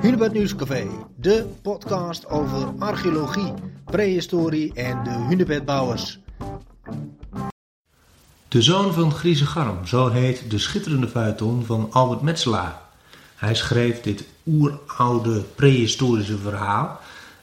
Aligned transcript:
Hunebed 0.00 0.32
Nieuwscafé, 0.32 0.88
de 1.16 1.46
podcast 1.62 2.26
over 2.26 2.74
archeologie, 2.78 3.52
prehistorie 3.84 4.74
en 4.74 5.04
de 5.04 5.10
hunebedbouwers. 5.10 6.18
De 8.48 8.62
zoon 8.62 8.92
van 8.92 9.10
Grieze 9.10 9.46
Garm, 9.46 9.86
zo 9.86 10.08
heet 10.08 10.50
de 10.50 10.58
schitterende 10.58 11.08
feuilleton 11.08 11.64
van 11.64 11.92
Albert 11.92 12.20
Metzelaar. 12.22 12.80
Hij 13.36 13.54
schreef 13.54 14.00
dit 14.00 14.24
oeroude 14.46 15.42
prehistorische 15.42 16.38
verhaal 16.38 17.00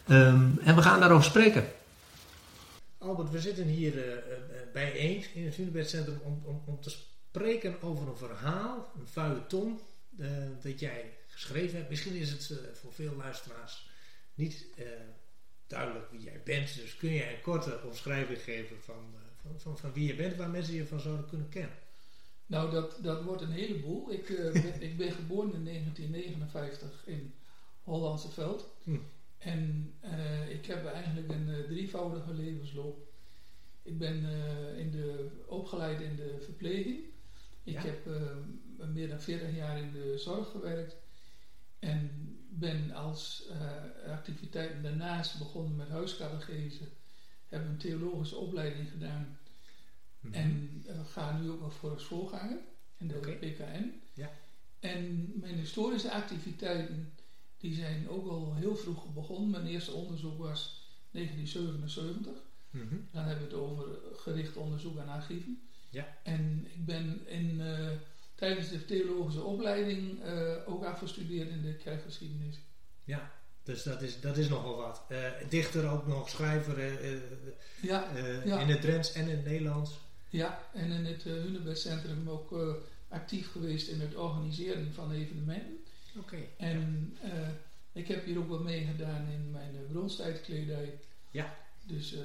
ehm, 0.07 0.49
en 0.63 0.75
we 0.75 0.81
gaan 0.81 0.99
daarover 0.99 1.25
spreken. 1.25 1.65
Albert, 2.97 3.31
we 3.31 3.39
zitten 3.39 3.65
hier 3.65 3.95
uh, 3.95 4.03
bijeen 4.73 5.23
in 5.33 5.45
het 5.45 5.55
Hunebedcentrum 5.55 6.19
om, 6.23 6.41
om, 6.45 6.61
om 6.65 6.81
te 6.81 6.89
spreken 7.29 7.75
over 7.81 8.07
een 8.07 8.17
verhaal, 8.17 8.91
een 8.99 9.07
feuilleton, 9.07 9.79
uh, 10.19 10.27
dat 10.61 10.79
jij 10.79 11.11
geschreven 11.33 11.77
hebt. 11.77 11.89
Misschien 11.89 12.15
is 12.15 12.31
het 12.31 12.53
voor 12.73 12.93
veel 12.93 13.15
luisteraars 13.15 13.89
niet 14.33 14.65
duidelijk 15.67 16.11
wie 16.11 16.21
jij 16.21 16.41
bent. 16.43 16.75
Dus 16.75 16.95
kun 16.95 17.09
je 17.09 17.29
een 17.29 17.41
korte 17.41 17.81
omschrijving 17.83 18.41
geven 18.41 18.81
van, 18.81 19.15
van, 19.35 19.59
van, 19.59 19.77
van, 19.77 19.93
wie 19.93 20.07
je 20.07 20.15
bent, 20.15 20.35
waar 20.35 20.49
mensen 20.49 20.73
je 20.73 20.85
van 20.85 20.99
zouden 20.99 21.27
kunnen 21.29 21.49
kennen? 21.49 21.77
Nou, 22.45 22.71
dat, 22.71 22.97
dat 23.01 23.23
wordt 23.23 23.41
een 23.41 23.51
heleboel. 23.51 24.11
Ik, 24.11 24.27
ben, 24.53 24.81
ik 24.81 24.97
ben 24.97 25.11
geboren 25.11 25.53
in 25.53 25.65
1959 25.65 27.03
in 27.05 27.33
Hollandse 27.83 28.29
Veld. 28.29 28.69
Hm. 28.83 28.97
En 29.37 29.93
uh, 30.03 30.49
ik 30.49 30.65
heb 30.65 30.85
eigenlijk 30.85 31.29
een 31.29 31.47
uh, 31.47 31.65
drievoudige 31.65 32.33
levensloop. 32.33 33.11
Ik 33.83 33.97
ben 33.97 34.15
in 34.77 34.91
de, 34.91 35.29
opgeleid 35.47 36.01
in 36.01 36.15
de 36.15 36.37
verpleging. 36.43 36.99
Ik 37.63 37.73
ja. 37.73 37.81
heb 37.81 38.05
meer 38.93 39.07
dan 39.07 39.21
40 39.21 39.55
jaar 39.55 39.77
in 39.77 39.91
de 39.91 40.17
zorg 40.17 40.49
gewerkt. 40.49 40.95
En 41.83 42.09
ben 42.49 42.91
als 42.91 43.43
activiteiten 44.07 44.83
daarnaast 44.83 45.37
begonnen 45.37 45.75
met 45.75 45.89
huiscatechese. 45.89 46.83
Heb 47.47 47.65
een 47.65 47.77
theologische 47.77 48.35
opleiding 48.35 48.89
gedaan. 48.89 49.37
Mm-hmm. 50.19 50.41
En 50.41 50.83
uh, 50.87 51.05
ga 51.05 51.37
nu 51.37 51.49
ook 51.49 51.61
nog 51.61 51.73
voor 51.73 51.91
als 51.91 52.03
voorganger 52.03 52.57
in 52.97 53.07
de 53.07 53.15
okay. 53.15 53.35
PKN. 53.35 54.01
Ja. 54.13 54.31
En 54.79 55.31
mijn 55.35 55.55
historische 55.55 56.11
activiteiten 56.11 57.13
die 57.57 57.75
zijn 57.75 58.09
ook 58.09 58.27
al 58.27 58.55
heel 58.55 58.75
vroeg 58.75 59.13
begonnen. 59.13 59.49
Mijn 59.49 59.65
eerste 59.65 59.91
onderzoek 59.91 60.37
was 60.37 60.87
1977. 61.11 62.33
Mm-hmm. 62.69 63.07
Dan 63.11 63.23
hebben 63.23 63.47
we 63.47 63.53
het 63.53 63.63
over 63.63 63.85
gericht 64.15 64.55
onderzoek 64.55 64.99
aan 64.99 65.09
archieven. 65.09 65.61
Ja. 65.89 66.17
En 66.23 66.65
ik 66.73 66.85
ben 66.85 67.27
in, 67.27 67.55
uh, 67.59 67.89
tijdens 68.43 68.69
de 68.69 68.85
theologische 68.85 69.41
opleiding 69.41 70.25
uh, 70.25 70.53
ook 70.65 70.83
afgestudeerd 70.83 71.49
in 71.49 71.61
de 71.61 71.73
kerkgeschiedenis. 71.73 72.59
Ja, 73.03 73.31
dus 73.63 73.83
dat 73.83 74.01
is, 74.01 74.21
dat 74.21 74.37
is 74.37 74.49
nogal 74.49 74.75
wat. 74.75 75.01
Uh, 75.09 75.17
dichter 75.49 75.89
ook 75.89 76.07
nog, 76.07 76.29
schrijver 76.29 76.81
ja, 77.81 78.07
ja. 78.45 78.59
in 78.59 78.67
het 78.67 78.81
Drents 78.81 79.13
en 79.13 79.27
in 79.27 79.35
het 79.35 79.45
Nederlands. 79.45 79.99
Ja, 80.29 80.63
en 80.73 80.91
in 80.91 81.05
het 81.05 81.25
uh, 81.25 81.33
Hunebedcentrum 81.33 82.29
ook 82.29 82.51
uh, 82.51 82.73
actief 83.07 83.51
geweest 83.51 83.87
in 83.87 84.01
het 84.01 84.15
organiseren 84.15 84.93
van 84.93 85.11
evenementen. 85.11 85.77
Oké. 86.17 86.25
Okay, 86.25 86.49
en 86.57 87.17
ja. 87.21 87.27
uh, 87.27 87.47
ik 87.91 88.07
heb 88.07 88.25
hier 88.25 88.37
ook 88.37 88.49
wat 88.49 88.63
meegedaan 88.63 89.27
in 89.29 89.51
mijn 89.51 89.75
bronstijdstkledij. 89.91 90.99
Ja. 91.31 91.55
Dus 91.83 92.15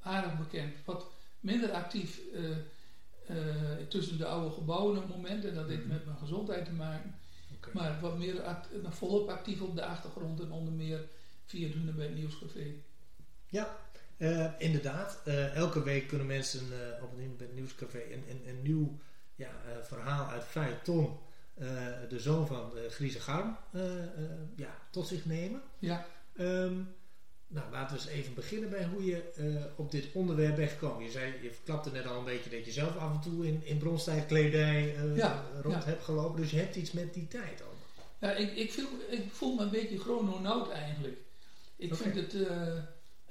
aardig 0.00 0.38
bekend. 0.38 0.74
Wat 0.84 1.06
minder 1.40 1.70
actief 1.70 2.20
tussen 3.88 4.18
de 4.18 4.26
oude 4.26 4.54
gebouwen 4.54 5.08
momenten, 5.08 5.54
dat 5.54 5.68
heeft 5.68 5.80
-hmm. 5.80 5.92
met 5.92 6.04
mijn 6.04 6.18
gezondheid 6.18 6.64
te 6.64 6.72
maken. 6.72 7.14
Okay. 7.56 7.72
Maar 7.72 8.00
wat 8.00 8.18
meer 8.18 8.42
act 8.42 8.68
volop 8.88 9.28
actief 9.28 9.60
op 9.60 9.76
de 9.76 9.84
achtergrond 9.84 10.40
en 10.40 10.50
onder 10.50 10.72
meer 10.72 11.00
via 11.44 11.66
het 11.66 11.76
Hunebed 11.76 12.14
Nieuwscafé. 12.14 12.74
Ja, 13.46 13.76
uh, 14.18 14.50
inderdaad, 14.58 15.20
uh, 15.24 15.54
elke 15.54 15.82
week 15.82 16.08
kunnen 16.08 16.26
mensen 16.26 16.60
uh, 16.70 17.02
op 17.02 17.10
het 17.38 17.54
Nieuwscafé 17.54 18.02
een, 18.12 18.24
een, 18.28 18.48
een 18.48 18.62
nieuw 18.62 18.98
ja, 19.34 19.50
verhaal 19.82 20.28
uit 20.28 20.44
Feuilleton, 20.44 21.18
de 22.08 22.16
zoon 22.18 22.46
van 22.46 22.72
Grieze 22.88 23.20
Garm, 23.20 23.56
ja, 24.56 24.78
tot 24.90 25.06
zich 25.06 25.24
nemen. 25.24 25.60
Ja. 25.78 26.06
Um, 26.38 26.94
nou, 27.48 27.70
laten 27.70 27.96
we 27.96 28.02
eens 28.02 28.10
even 28.10 28.34
beginnen 28.34 28.70
bij 28.70 28.84
hoe 28.84 29.04
je 29.04 29.22
op 29.76 29.90
dit 29.90 30.08
onderwerp 30.12 30.56
bent 30.56 30.70
gekomen. 30.70 31.04
Je, 31.04 31.10
zei, 31.10 31.32
je 31.42 31.50
klapte 31.64 31.90
net 31.90 32.06
al 32.06 32.18
een 32.18 32.24
beetje 32.24 32.50
dat 32.50 32.64
je 32.64 32.72
zelf 32.72 32.96
af 32.96 33.14
en 33.14 33.20
toe 33.20 33.46
in, 33.46 33.60
in 33.64 33.78
bronstijdkledij 33.78 34.94
ja, 35.14 35.44
rond 35.62 35.82
ja. 35.82 35.88
hebt 35.88 36.04
gelopen, 36.04 36.40
dus 36.40 36.50
je 36.50 36.56
hebt 36.56 36.76
iets 36.76 36.92
met 36.92 37.14
die 37.14 37.28
tijd 37.28 37.62
ook. 37.62 37.76
Ja, 38.20 38.32
ik, 38.32 38.56
ik, 38.56 38.72
voel, 38.72 38.88
ik 39.10 39.32
voel 39.32 39.54
me 39.54 39.62
een 39.62 39.70
beetje 39.70 39.98
chrononaut 39.98 40.70
eigenlijk. 40.70 41.16
Ik 41.76 41.92
okay. 41.92 42.12
vind 42.12 42.32
het 42.32 42.48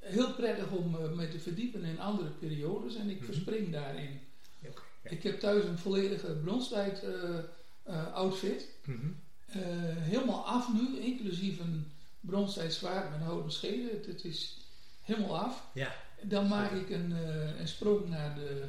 heel 0.07 0.33
prettig 0.33 0.71
om 0.71 0.95
uh, 0.95 1.11
me 1.11 1.27
te 1.27 1.39
verdiepen 1.39 1.83
in 1.83 1.99
andere 1.99 2.29
periodes 2.29 2.95
en 2.95 3.09
ik 3.09 3.19
mm 3.19 3.25
-hmm. 3.25 3.33
verspring 3.33 3.71
daarin. 3.71 4.19
Okay, 4.59 4.83
ja. 5.03 5.09
Ik 5.09 5.23
heb 5.23 5.39
thuis 5.39 5.63
een 5.63 5.77
volledige 5.77 6.31
bronstijd 6.33 7.03
uh, 7.03 7.39
uh, 7.87 8.13
outfit. 8.13 8.67
Mm 8.85 8.99
-hmm. 8.99 9.15
helemaal 9.99 10.45
af 10.45 10.73
nu, 10.73 10.99
inclusief 10.99 11.59
een 11.59 11.91
bronstijd 12.27 12.73
zwaard 12.73 13.11
met 13.11 13.19
houten 13.19 13.51
scheden. 13.51 13.89
Het, 13.89 14.05
het, 14.05 14.23
is 14.23 14.57
helemaal 15.01 15.39
af. 15.39 15.63
Ja. 15.73 15.95
Dan 16.21 16.47
maak 16.47 16.71
ik 16.71 16.89
een, 16.89 17.11
een 17.59 17.67
sprong 17.67 18.09
naar 18.09 18.35
de, 18.35 18.65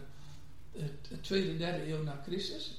het, 0.73 1.23
tweede, 1.23 1.57
derde 1.57 1.91
eeuw 1.91 2.03
na 2.03 2.23
Christus. 2.27 2.73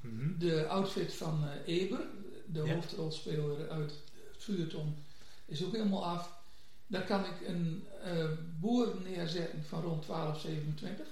Mm 0.00 0.18
-hmm. 0.18 0.38
De 0.38 0.66
outfit 0.66 1.14
van 1.14 1.48
Eber, 1.66 2.00
de 2.46 2.62
ja. 2.62 2.74
hoofdrolspeler 2.74 3.70
uit 3.70 3.90
het 4.32 4.42
vuurton, 4.42 4.96
is 5.46 5.64
ook 5.64 5.72
helemaal 5.72 6.04
af. 6.04 6.42
Daar 6.86 7.04
kan 7.04 7.24
ik 7.24 7.48
een 7.48 7.86
uh, 8.06 8.30
boer 8.60 8.94
neerzetten 9.04 9.64
van 9.64 9.82
rond 9.82 10.06
1227. 10.06 11.06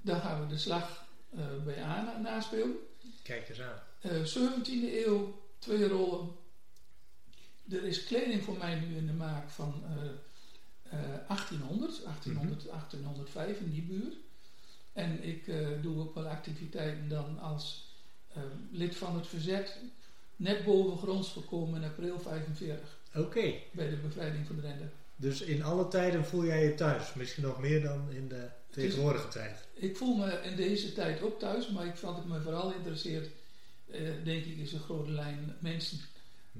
Dan 0.00 0.20
gaan 0.20 0.40
we 0.40 0.46
de 0.46 0.58
slag 0.58 1.04
uh, 1.34 1.40
bij 1.64 1.82
Ana 1.82 2.18
naspelen. 2.18 2.76
Kijk 3.22 3.48
eens 3.48 3.60
aan. 3.60 3.78
Uh, 4.02 4.20
eh, 4.20 4.26
17e 4.26 5.06
eeuw, 5.06 5.42
twee 5.58 5.88
rollen. 5.88 6.28
Er 7.70 7.84
is 7.84 8.04
kleding 8.04 8.42
voor 8.42 8.56
mij 8.56 8.74
nu 8.74 8.96
in 8.96 9.06
de 9.06 9.12
maak 9.12 9.50
van 9.50 9.82
1800, 10.90 12.04
1800, 12.04 12.24
mm 12.26 12.36
-hmm. 12.36 12.70
1805 12.70 13.58
in 13.58 13.70
die 13.70 13.82
buurt. 13.82 14.14
En 14.92 15.24
ik 15.24 15.52
doe 15.82 15.98
ook 15.98 16.14
wel 16.14 16.26
activiteiten 16.26 17.08
dan 17.08 17.38
als 17.38 17.94
lid 18.70 18.96
van 18.96 19.14
het 19.14 19.26
verzet. 19.26 19.76
Net 20.36 20.64
boven 20.64 20.98
gronds 20.98 21.32
gekomen 21.32 21.82
in 21.82 21.88
april 21.88 22.20
45. 22.20 22.98
Oké. 23.14 23.26
Okay. 23.26 23.62
Bij 23.72 23.90
de 23.90 23.96
bevrijding 23.96 24.46
van 24.46 24.56
de 24.56 24.62
Drenthe. 24.62 24.88
Dus 25.16 25.40
in 25.40 25.62
alle 25.62 25.88
tijden 25.88 26.24
voel 26.24 26.44
jij 26.44 26.64
je 26.64 26.74
thuis? 26.74 27.14
Misschien 27.14 27.42
nog 27.42 27.60
meer 27.60 27.82
dan 27.82 28.10
in 28.10 28.28
de 28.28 28.48
tegenwoordige 28.70 29.28
tijd? 29.28 29.66
Ik 29.74 29.96
voel 29.96 30.16
me 30.16 30.40
in 30.42 30.56
deze 30.56 30.92
tijd 30.92 31.22
ook 31.22 31.38
thuis, 31.38 31.68
maar 31.68 31.86
ik 31.86 31.96
vond 31.96 32.16
het 32.16 32.26
me 32.26 32.40
vooral 32.40 32.72
interesseert, 32.72 33.30
eh, 33.90 34.00
denk 34.24 34.44
ik, 34.44 34.56
is 34.56 34.72
een 34.72 34.80
grote 34.80 35.10
lijn 35.10 35.56
mensen. 35.58 35.98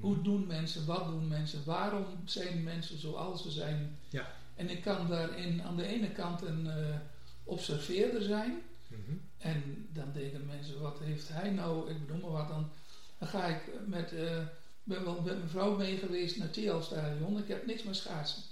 Hoe 0.01 0.23
doen 0.23 0.47
mensen? 0.47 0.87
Wat 0.87 1.09
doen 1.09 1.29
mensen? 1.29 1.65
Waarom 1.65 2.07
zijn 2.25 2.63
mensen 2.63 2.99
zoals 2.99 3.43
ze 3.43 3.51
zijn? 3.51 3.99
Ja. 4.09 4.33
En 4.55 4.71
ik 4.71 4.83
kan 4.83 5.09
daarin 5.09 5.63
aan 5.63 5.77
de 5.77 5.87
ene 5.87 6.11
kant 6.11 6.43
een 6.43 6.67
uh, 6.67 6.97
observeerder 7.45 8.23
zijn. 8.23 8.63
Mm-hmm. 8.87 9.21
En 9.39 9.89
dan 9.93 10.13
denken 10.13 10.47
mensen, 10.47 10.81
wat 10.81 10.99
heeft 10.99 11.29
hij 11.29 11.51
nou? 11.51 11.91
Ik 11.91 12.07
bedoel 12.07 12.23
maar 12.23 12.41
wat, 12.41 12.49
dan, 12.49 12.71
dan 13.19 13.29
ga 13.29 13.47
ik 13.47 13.63
met... 13.87 14.13
Uh, 14.13 14.39
ben 14.85 15.05
wel 15.05 15.21
met 15.21 15.39
mijn 15.39 15.49
vrouw 15.49 15.77
mee 15.77 15.97
geweest 15.97 16.37
naar 16.37 16.49
het 16.55 16.85
stadion 16.85 17.39
Ik 17.39 17.49
heb 17.49 17.67
niks 17.67 17.83
meer 17.83 17.95
schaatsen. 17.95 18.43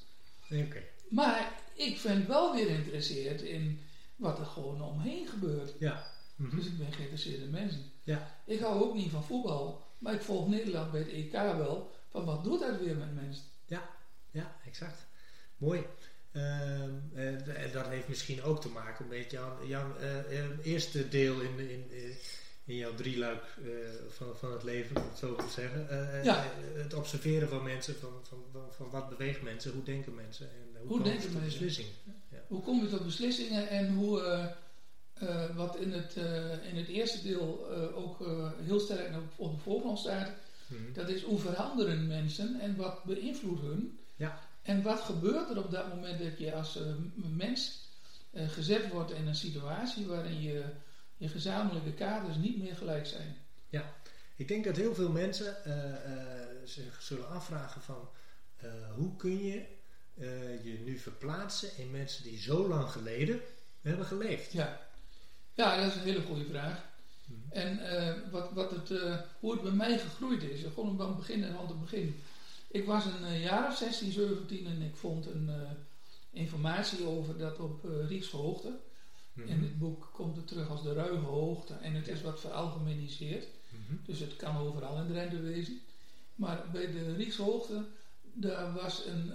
Okay. 0.45 0.89
Maar 1.09 1.53
ik 1.75 2.01
ben 2.03 2.27
wel 2.27 2.55
weer 2.55 2.67
geïnteresseerd 2.67 3.43
in 3.43 3.81
wat 4.17 4.39
er 4.39 4.47
gewoon 4.47 4.83
omheen 4.83 5.29
gebeurt. 5.29 5.73
Ja. 5.79 6.07
Mm 6.37 6.49
-hmm. 6.49 6.59
Dus 6.59 6.67
ik 6.67 6.79
ben 6.79 6.93
geïnteresseerd 6.93 7.41
in 7.41 7.51
mensen. 7.51 7.91
Ja. 8.03 8.41
Ik 8.45 8.61
hou 8.61 8.83
ook 8.83 8.95
niet 8.95 9.11
van 9.11 9.25
voetbal, 9.25 9.82
maar 10.03 10.15
ik 10.15 10.23
volg 10.23 10.49
Nederland 10.49 10.91
bij 10.91 11.01
het 11.01 11.11
EK 11.11 11.33
wel. 11.33 11.91
Van 12.11 12.25
wat 12.25 12.45
doet 12.45 12.61
dat 12.61 12.81
weer 12.81 12.97
met 12.97 13.15
mensen? 13.15 13.45
Ja, 13.67 13.89
ja, 14.31 14.57
exact. 14.67 15.07
Mooi. 15.57 15.87
Uh, 16.33 16.85
uh, 17.15 17.73
dat 17.73 17.87
heeft 17.87 18.09
misschien 18.09 18.43
ook 18.43 18.61
te 18.61 18.69
maken 18.69 19.09
met 19.09 19.31
jouw, 19.31 19.67
jouw 19.67 19.97
uh, 20.01 20.67
eerste 20.67 21.09
deel 21.09 21.41
in, 21.41 21.59
in, 21.59 21.91
in 21.91 22.15
in 22.65 22.77
jouw 22.77 22.95
drieluik 22.95 23.45
uh, 23.63 23.71
van, 24.09 24.37
van 24.37 24.53
het 24.53 24.63
leven, 24.63 24.97
om 24.97 25.03
het 25.09 25.19
zo 25.19 25.35
te 25.35 25.49
zeggen. 25.49 25.87
Uh, 25.91 26.25
ja. 26.25 26.45
het 26.75 26.95
observeren 26.95 27.49
van 27.49 27.63
mensen, 27.63 27.95
van, 27.97 28.11
van, 28.23 28.39
van, 28.71 28.91
wat 28.91 29.09
beweegt 29.09 29.43
mensen, 29.43 29.73
hoe 29.73 29.83
denken 29.83 30.15
mensen 30.15 30.47
en 30.47 30.81
hoe, 30.81 30.89
hoe 30.89 31.03
denken 31.03 31.33
tot 31.33 31.45
beslissingen. 31.45 31.93
Ja. 32.31 32.43
Hoe 32.49 32.63
kom 32.63 32.83
je 32.83 32.89
tot 32.89 33.05
beslissingen 33.05 33.69
en 33.69 33.95
hoe, 33.95 34.21
wat 35.55 35.77
in 35.77 35.93
het, 35.93 36.15
in 36.63 36.77
het 36.77 36.89
eerste 36.89 37.23
deel 37.23 37.67
ook 37.95 38.19
heel 38.63 38.81
sterk 38.81 39.17
op 39.37 39.55
de 39.55 39.61
voorgrond 39.61 39.99
staat, 39.99 40.29
mm 40.67 40.77
-hmm. 40.77 40.93
dat 40.93 41.09
is 41.09 41.23
hoe 41.23 41.39
veranderen 41.39 42.07
mensen 42.07 42.61
en 42.61 42.77
wat 42.77 43.05
beïnvloedt 43.05 43.61
hun. 43.61 43.99
Ja. 44.17 44.39
En 44.63 44.83
wat 44.83 45.01
gebeurt 45.01 45.51
er 45.51 45.59
op 45.59 45.71
dat 45.71 45.89
moment 45.89 46.19
dat 46.19 46.39
je 46.39 46.55
als 46.55 46.79
mens 47.15 47.89
gezet 48.33 48.89
wordt 48.89 49.11
in 49.11 49.27
een 49.27 49.35
situatie 49.35 50.07
waarin 50.07 50.43
je 50.43 50.65
je 51.17 51.29
gezamenlijke 51.29 51.93
kaders 51.93 52.37
niet 52.37 52.59
meer 52.59 52.77
gelijk 52.77 53.07
zijn. 53.07 53.37
Ja, 53.69 53.93
ik 54.37 54.49
denk 54.49 54.65
dat 54.65 54.77
heel 54.77 54.95
veel 54.95 55.11
mensen 55.11 55.57
zich 56.65 57.03
zullen 57.03 57.29
afvragen 57.29 57.81
van 57.81 58.09
hoe 58.95 59.17
kun 59.17 59.45
je 59.45 59.67
je 60.63 60.83
nu 60.85 60.99
verplaatsen 60.99 61.77
in 61.77 61.91
mensen 61.91 62.23
die 62.23 62.39
zo 62.39 62.69
lang 62.69 62.91
geleden 62.91 63.41
hebben 63.81 64.07
geleefd? 64.07 64.53
Ja, 64.53 64.81
ja 65.55 65.77
dat 65.77 65.87
is 65.87 65.95
een 65.95 66.01
hele 66.01 66.23
goede 66.23 66.45
vraag. 66.45 66.85
Mhm. 67.25 67.53
En 67.53 67.81
wat, 68.31 68.53
wat 68.53 68.71
het, 68.71 68.89
hoe 69.41 69.53
het 69.53 69.63
bij 69.63 69.73
mij 69.73 69.99
gegroeid 69.99 70.43
is, 70.43 70.63
gewoon 70.75 70.97
van 70.97 71.17
begin 71.17 71.45
en 71.45 71.57
aan 71.57 71.67
het 71.67 71.81
begin. 71.81 72.21
Ik 72.69 72.87
was 72.87 73.05
een 73.05 73.41
jaar 73.41 73.69
of 73.69 73.77
16, 73.77 74.13
17 74.13 74.67
en 74.67 74.83
ik 74.83 74.97
vond 74.97 75.27
een 75.27 75.51
informatie 76.31 77.07
over 77.07 77.39
dat 77.39 77.59
op 77.59 77.85
Rijkshoogte. 78.09 78.69
Mm 79.33 79.47
In 79.47 79.63
het 79.63 79.79
boek 79.79 80.11
komt 80.13 80.37
het 80.37 80.49
terug 80.49 80.69
als 80.69 80.83
de 80.83 80.93
ruige 80.93 81.25
hoogte 81.25 81.75
en 81.75 81.95
het 81.95 82.09
is 82.09 82.23
wat 82.23 82.41
veralgemeniseerd. 82.41 83.47
Mhm. 83.69 83.97
Dus 84.07 84.19
het 84.19 84.37
kan 84.37 84.57
overal 84.57 84.99
in 84.99 85.07
Drenthe 85.07 85.41
wezen. 85.41 85.81
Maar 86.35 86.65
bij 86.73 86.93
de 86.93 87.15
Rijkshoogte, 87.17 87.85
daar 88.33 88.73
was 88.73 89.07
een, 89.07 89.33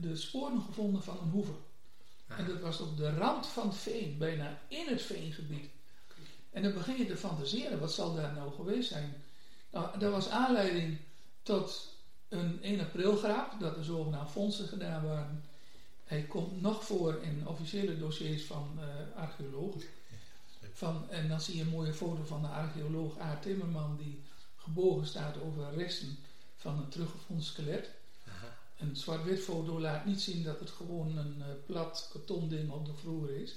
de 0.00 0.16
sporen 0.16 0.62
gevonden 0.62 1.02
van 1.02 1.18
een 1.22 1.30
hoeve. 1.30 1.52
En 2.26 2.46
dat 2.46 2.60
was 2.60 2.80
op 2.80 2.96
de 2.96 3.16
rand 3.16 3.46
van 3.46 3.66
het 3.66 3.76
veen, 3.76 4.18
bijna 4.18 4.58
in 4.68 4.86
het 4.86 5.02
veengebied. 5.02 5.68
En 6.50 6.62
dan 6.62 6.74
begin 6.74 6.96
je 6.96 7.06
te 7.06 7.16
fantaseren, 7.16 7.80
wat 7.80 7.92
zal 7.92 8.14
daar 8.14 8.32
nou 8.32 8.52
geweest 8.52 8.88
zijn? 8.88 9.14
Nou, 9.70 9.98
dat 9.98 10.12
was 10.12 10.28
aanleiding 10.28 10.98
tot 11.42 11.88
een 12.28 12.62
1 12.62 12.80
april 12.80 13.16
graap, 13.16 13.60
dat 13.60 13.76
er 13.76 13.84
zogenaamde 13.84 14.30
fondsen 14.30 14.68
gedaan 14.68 15.04
waren 15.04 15.42
hij 16.04 16.22
komt 16.22 16.60
nog 16.60 16.84
voor 16.84 17.22
in 17.22 17.48
officiële 17.48 17.98
dossiers 17.98 18.44
van 18.44 18.78
uh, 18.78 19.16
archeologen. 19.16 19.80
Van, 20.72 21.10
en 21.10 21.28
dan 21.28 21.40
zie 21.40 21.56
je 21.56 21.62
een 21.62 21.68
mooie 21.68 21.94
foto 21.94 22.24
van 22.24 22.42
de 22.42 22.48
archeoloog 22.48 23.20
A. 23.20 23.38
Timmerman 23.38 23.96
die 23.96 24.22
gebogen 24.56 25.06
staat 25.06 25.40
over 25.40 25.74
resten 25.74 26.18
van 26.56 26.78
een 26.78 26.88
teruggevonden 26.88 27.44
skelet. 27.44 27.90
Een 28.78 28.96
zwart-wit 28.96 29.40
foto 29.40 29.80
laat 29.80 30.04
niet 30.04 30.20
zien 30.20 30.42
dat 30.42 30.60
het 30.60 30.70
gewoon 30.70 31.16
een 31.16 31.36
uh, 31.38 31.44
plat 31.66 32.08
kartonding 32.12 32.70
op 32.70 32.86
de 32.86 32.94
vloer 32.94 33.30
is. 33.30 33.56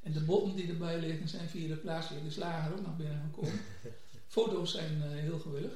En 0.00 0.12
de 0.12 0.24
botten 0.24 0.56
die 0.56 0.68
erbij 0.68 1.00
liggen 1.00 1.28
zijn 1.28 1.48
via 1.48 1.68
de 1.68 1.76
plaatselijke 1.76 2.30
slager 2.30 2.72
ook 2.72 2.86
naar 2.86 2.96
binnen 2.96 3.22
gekomen. 3.30 3.60
Foto's 4.28 4.72
zijn 4.72 4.96
uh, 4.96 5.04
heel 5.08 5.38
gewillig. 5.38 5.72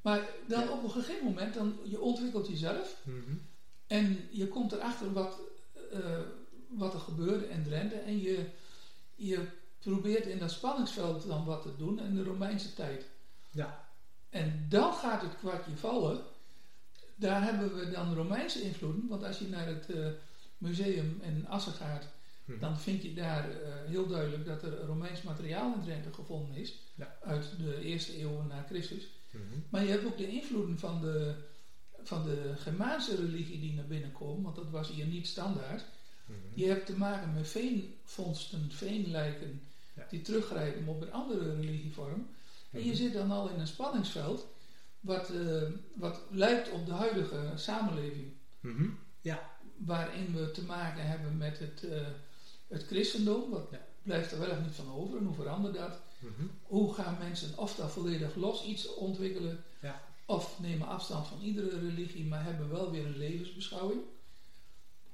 Maar 0.00 0.28
dan 0.48 0.70
op 0.70 0.82
een 0.82 0.90
gegeven 0.90 1.24
moment, 1.24 1.54
dan, 1.54 1.78
je 1.84 2.00
ontwikkelt 2.00 2.48
jezelf. 2.48 2.96
Mm 3.04 3.48
en 3.90 4.28
je 4.30 4.48
komt 4.48 4.72
erachter 4.72 5.12
wat, 5.12 5.38
uh, 5.92 6.20
wat 6.68 6.94
er 6.94 7.00
gebeurde 7.00 7.48
in 7.48 7.62
Drenthe. 7.62 7.94
En 7.94 8.20
je, 8.20 8.46
je 9.14 9.46
probeert 9.78 10.26
in 10.26 10.38
dat 10.38 10.50
spanningsveld 10.50 11.26
dan 11.26 11.44
wat 11.44 11.62
te 11.62 11.76
doen 11.76 12.00
in 12.00 12.14
de 12.14 12.22
Romeinse 12.22 12.74
tijd. 12.74 13.06
Ja. 13.50 13.88
En 14.28 14.66
dan 14.68 14.92
gaat 14.92 15.22
het 15.22 15.36
kwartje 15.36 15.76
vallen. 15.76 16.22
Daar 17.20 17.42
hebben 17.42 17.76
we 17.76 17.90
dan 17.90 18.14
Romeinse 18.14 18.62
invloeden. 18.62 19.08
Want 19.08 19.24
als 19.24 19.38
je 19.38 19.48
naar 19.48 19.66
het 19.66 19.88
uh, 19.90 20.06
museum 20.58 21.20
in 21.22 21.48
Assen 21.48 21.72
gaat, 21.72 22.08
hm. 22.44 22.58
dan 22.60 22.78
vind 22.78 23.02
je 23.02 23.14
daar 23.14 23.50
uh, 23.50 23.56
heel 23.86 24.06
duidelijk 24.06 24.46
dat 24.46 24.62
er 24.62 24.84
Romeins 24.84 25.22
materiaal 25.22 25.74
in 25.74 25.82
Drenthe 25.82 26.12
gevonden 26.12 26.56
is. 26.56 26.74
Ja. 26.94 27.16
Uit 27.22 27.44
de 27.58 27.80
eerste 27.80 28.20
eeuw 28.20 28.42
na 28.42 28.64
Christus. 28.68 29.08
Hm. 29.30 29.38
Maar 29.68 29.84
je 29.84 29.90
hebt 29.90 30.04
ook 30.04 30.18
de 30.18 30.28
invloeden 30.28 30.78
van 30.78 31.00
de 31.00 31.34
van 32.02 32.24
de 32.24 32.52
Germaanse 32.56 33.16
religie 33.16 33.60
die 33.60 33.74
naar 33.74 33.86
binnen 33.86 34.12
komen, 34.12 34.42
want 34.42 34.56
dat 34.56 34.70
was 34.70 34.88
hier 34.88 35.06
niet 35.06 35.26
standaard. 35.26 35.84
Mhm. 36.26 36.38
Je 36.54 36.66
hebt 36.66 36.86
te 36.86 36.96
maken 36.96 37.34
met 37.34 37.48
veenvondsten, 37.48 38.70
veenlijken, 38.70 39.62
die 40.10 40.22
teruggrijpen 40.22 40.88
op 40.88 41.02
een 41.02 41.12
andere 41.12 41.54
religievorm. 41.54 42.28
En 42.70 42.80
je 42.80 42.86
mhm. 42.86 42.96
zit 42.96 43.12
dan 43.12 43.30
al 43.30 43.48
in 43.48 43.60
een 43.60 43.66
spanningsveld 43.66 44.46
wat, 45.00 45.30
uh, 45.30 45.62
wat 45.94 46.20
lijkt 46.30 46.70
op 46.70 46.86
de 46.86 46.92
huidige 46.92 47.52
samenleving. 47.54 48.32
Mhm. 48.60 48.88
Ja. 49.20 49.50
Waarin 49.76 50.34
we 50.34 50.50
te 50.50 50.64
maken 50.64 51.06
hebben 51.06 51.36
met 51.36 51.58
het, 51.58 51.82
uh, 51.82 52.06
het 52.68 52.86
christendom, 52.86 53.50
wat 53.50 53.68
blijft 54.02 54.32
er 54.32 54.38
wel 54.38 54.50
of 54.50 54.60
niet 54.62 54.74
van 54.74 54.92
over 54.92 55.18
en 55.18 55.24
hoe 55.24 55.34
verandert 55.34 55.74
dat? 55.74 56.00
Hoe 56.62 56.94
gaan 56.94 57.16
mensen 57.18 57.58
of 57.58 57.74
dat 57.74 57.90
volledig 57.90 58.34
los 58.34 58.64
iets 58.64 58.94
ontwikkelen? 58.94 59.64
Ja. 59.80 60.02
Of 60.26 60.60
nemen 60.60 60.86
afstand 60.86 61.26
van 61.26 61.40
iedere 61.40 61.78
religie, 61.78 62.24
maar 62.24 62.44
hebben 62.44 62.70
wel 62.70 62.90
weer 62.90 63.06
een 63.06 63.18
levensbeschouwing. 63.18 64.00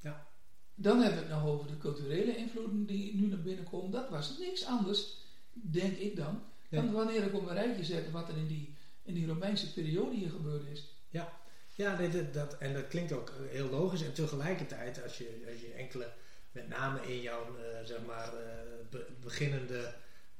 Ja. 0.00 0.26
Dan 0.74 1.00
hebben 1.00 1.18
we 1.18 1.24
het 1.24 1.42
nog 1.42 1.52
over 1.52 1.66
de 1.66 1.78
culturele 1.78 2.36
invloeden 2.36 2.86
die 2.86 3.14
nu 3.14 3.26
naar 3.26 3.42
binnen 3.42 3.64
komen. 3.64 3.90
Dat 3.90 4.08
was 4.08 4.38
niks 4.38 4.64
anders, 4.64 5.16
denk 5.52 5.96
ik 5.96 6.16
dan, 6.16 6.42
dan 6.70 6.92
wanneer 6.92 7.22
ik 7.22 7.34
op 7.34 7.48
een 7.48 7.54
rijtje 7.54 7.84
zet 7.84 8.10
wat 8.10 8.28
er 8.28 8.36
in 8.36 8.46
die, 8.46 8.75
in 9.06 9.14
die 9.14 9.26
Romeinse 9.26 9.72
periode 9.72 10.16
hier 10.16 10.30
gebeurd 10.30 10.66
is. 10.66 10.84
Ja, 11.10 11.32
ja 11.74 11.96
dat, 11.96 12.34
dat, 12.34 12.58
en 12.58 12.74
dat 12.74 12.88
klinkt 12.88 13.12
ook 13.12 13.32
heel 13.48 13.68
logisch. 13.68 14.02
En 14.02 14.14
tegelijkertijd, 14.14 15.02
als 15.02 15.18
je, 15.18 15.44
als 15.52 15.60
je 15.60 15.72
enkele, 15.72 16.12
met 16.52 16.68
name 16.68 17.06
in 17.06 17.20
jouw 17.20 17.56
uh, 17.56 17.84
zeg 17.84 17.98
maar, 18.06 18.32
uh, 18.34 19.00
beginnende 19.20 19.94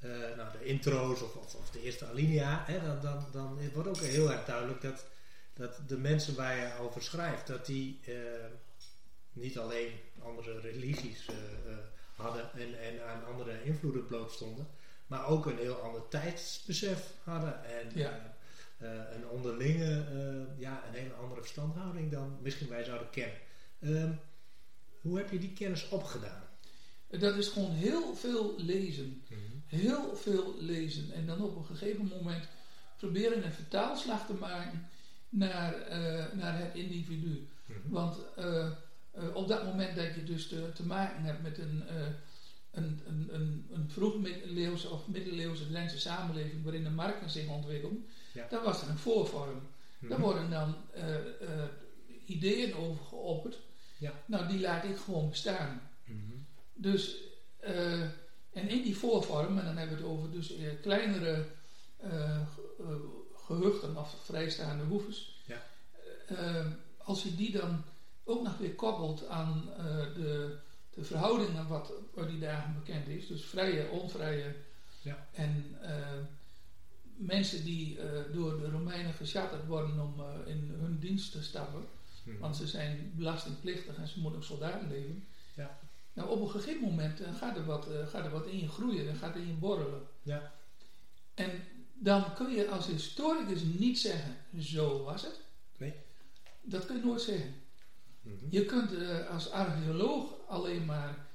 uh, 0.05 0.11
nou, 0.37 0.59
de 0.59 0.65
intro's 0.65 1.23
of, 1.23 1.37
of, 1.37 1.55
of, 1.55 1.71
de 1.71 1.83
eerste 1.83 2.07
alinea, 2.07 2.65
hè, 2.67 2.81
dan, 2.81 3.01
dan, 3.01 3.27
dan 3.33 3.71
wordt 3.73 3.89
ook 3.89 4.01
heel 4.01 4.33
erg 4.33 4.45
duidelijk 4.45 4.83
dat, 4.83 5.05
dat 5.55 5.81
de 5.89 5.99
mensen 5.99 6.35
waar 6.35 6.57
je 6.57 6.79
over 6.81 7.03
schrijft, 7.03 7.47
dat 7.47 7.67
die 7.67 8.01
niet 9.33 9.59
alleen 9.59 9.91
andere 10.23 10.61
religies 10.61 11.27
hadden 12.15 12.53
en, 12.53 12.81
en 12.81 13.07
aan 13.07 13.25
andere 13.25 13.65
invloeden 13.65 14.07
blootstonden, 14.07 14.69
maar 15.07 15.27
ook 15.27 15.47
een 15.47 15.59
heel 15.59 15.77
ander 15.77 16.09
tijdsbesef 16.09 17.13
hadden 17.25 17.65
en 17.65 17.91
ja. 17.95 18.36
Een 18.79 19.29
onderlinge, 19.29 20.05
ja, 20.59 20.83
een 20.89 20.95
hele 20.95 21.15
andere 21.15 21.41
verstandhouding 21.41 22.11
dan 22.11 22.39
misschien 22.43 22.69
wij 22.69 22.85
zouden 22.85 23.11
kennen. 23.11 23.39
Ehm, 23.81 24.13
hoe 25.01 25.17
heb 25.17 25.31
je 25.31 25.39
die 25.39 25.53
kennis 25.53 25.89
opgedaan? 25.89 26.45
Dat 27.09 27.37
is 27.37 27.49
gewoon 27.49 27.71
heel 27.71 28.15
veel 28.15 28.55
lezen. 28.57 29.23
Mhm. 29.29 29.41
Heel 29.67 30.17
veel 30.17 30.55
lezen. 30.59 31.13
En 31.13 31.27
dan 31.27 31.41
op 31.43 31.57
een 31.57 31.65
gegeven 31.65 32.07
moment 32.07 32.49
proberen 32.97 33.45
een 33.45 33.53
vertaalslag 33.53 34.27
te 34.27 34.35
maken 34.35 34.89
naar, 35.29 35.75
uh, 35.75 36.33
naar 36.33 36.59
het 36.59 36.75
individu. 36.75 37.49
Mhm. 37.67 37.79
Want 37.85 38.19
uh, 38.39 38.45
uh, 39.19 39.35
op 39.35 39.49
dat 39.49 39.65
moment 39.65 39.97
dat 39.97 40.15
je 40.15 40.25
dus 40.25 40.49
te, 40.49 40.73
te 40.75 40.87
maken 40.87 41.23
hebt 41.23 41.43
met 41.43 41.59
een, 41.59 41.83
een, 42.73 43.01
een, 43.07 43.29
een, 43.33 43.67
een 43.73 43.91
vroeg-middeleeuwse 43.91 44.89
of 44.89 45.07
middeleeuwse 45.07 45.69
Drentse 45.69 45.99
samenleving 45.99 46.63
waarin 46.63 46.85
de 46.85 46.91
markten 46.91 47.31
zich 47.31 47.49
ontwikkelden, 47.49 48.07
ja. 48.37 48.47
dan 48.51 48.65
was 48.65 48.83
er 48.83 48.89
een 48.89 48.99
voorvorm. 48.99 49.69
Mm 49.99 50.09
Daar 50.09 50.21
worden 50.21 50.51
dan 50.51 50.75
ideeën 52.27 52.75
over 52.75 53.05
geopperd. 53.05 53.59
Ja. 53.99 54.13
Nou, 54.27 54.47
die 54.49 54.61
laat 54.61 54.85
ik 54.85 54.97
gewoon 54.97 55.29
bestaan. 55.29 55.81
Mm 56.05 56.47
dus, 56.79 57.17
uh, 57.65 58.03
en 58.53 58.69
in 58.69 58.83
die 58.83 58.97
voorvorm, 58.97 59.59
en 59.59 59.65
dan 59.65 59.77
hebben 59.77 59.97
we 59.97 60.03
het 60.03 60.13
over 60.13 60.31
dus 60.31 60.53
kleinere 60.83 61.45
gehuchten 63.35 63.97
of 63.97 64.17
vrijstaande 64.25 64.85
hoeves. 64.85 65.45
Ja. 65.47 65.63
als 66.99 67.23
je 67.23 67.35
die 67.35 67.53
dan 67.53 67.85
ook 68.25 68.43
nog 68.43 68.59
weer 68.59 68.75
koppelt 68.75 69.29
aan 69.29 69.71
de, 70.15 70.59
de 70.91 71.05
verhoudingen 71.05 71.69
wat 71.69 71.93
voor 72.15 72.27
die 72.27 72.39
dagen 72.39 72.75
bekend 72.75 73.09
is, 73.09 73.27
dus 73.27 73.45
vrije, 73.45 73.89
onvrije 73.89 74.55
ja. 75.03 75.29
en 75.33 75.77
mensen 77.17 77.65
die 77.65 77.99
door 78.33 78.59
de 78.59 78.71
Romeinen 78.71 79.15
geschatterd 79.15 79.67
worden 79.67 80.01
om 80.01 80.25
in 80.47 80.71
hun 80.81 80.99
dienst 80.99 81.33
te 81.33 81.43
stappen, 81.43 81.85
mhm. 82.25 82.39
want 82.39 82.57
ze 82.57 82.67
zijn 82.67 83.13
belastingplichtig 83.17 83.97
en 83.97 84.09
ze 84.09 84.21
moeten 84.21 84.39
ook 84.39 84.47
soldaten 84.47 84.89
leven. 84.89 85.25
Ja. 85.55 85.79
Nou, 86.13 86.31
op 86.31 86.41
een 86.41 86.51
gegeven 86.51 86.81
moment 86.81 87.21
uh, 87.21 87.35
gaat, 87.35 87.57
er 87.57 87.65
wat, 87.65 87.89
gaat 88.09 88.25
er 88.25 88.31
wat 88.31 88.47
in 88.47 88.59
je 88.59 88.69
groeien, 88.69 89.07
dan 89.07 89.17
gaat 89.17 89.35
er 89.35 89.41
in 89.41 89.47
je 89.47 89.53
borrelen. 89.53 90.03
Ja. 90.23 90.53
En 91.35 91.51
dan 91.95 92.35
kun 92.35 92.51
je 92.51 92.69
als 92.69 92.87
historicus 92.87 93.63
niet 93.63 93.99
zeggen, 93.99 94.37
zo 94.59 95.03
was 95.03 95.23
het. 95.23 95.41
Nee. 95.77 95.95
Dat 96.63 96.87
kun 96.87 96.97
je 96.97 97.05
nooit 97.05 97.21
zeggen. 97.21 97.55
Mm 98.23 98.39
-hmm. 98.39 98.49
Je 98.51 98.65
kunt 98.65 98.93
uh, 98.93 99.31
als 99.31 99.51
archeoloog 99.51 100.35
alleen 100.49 100.85
maar 100.85 101.27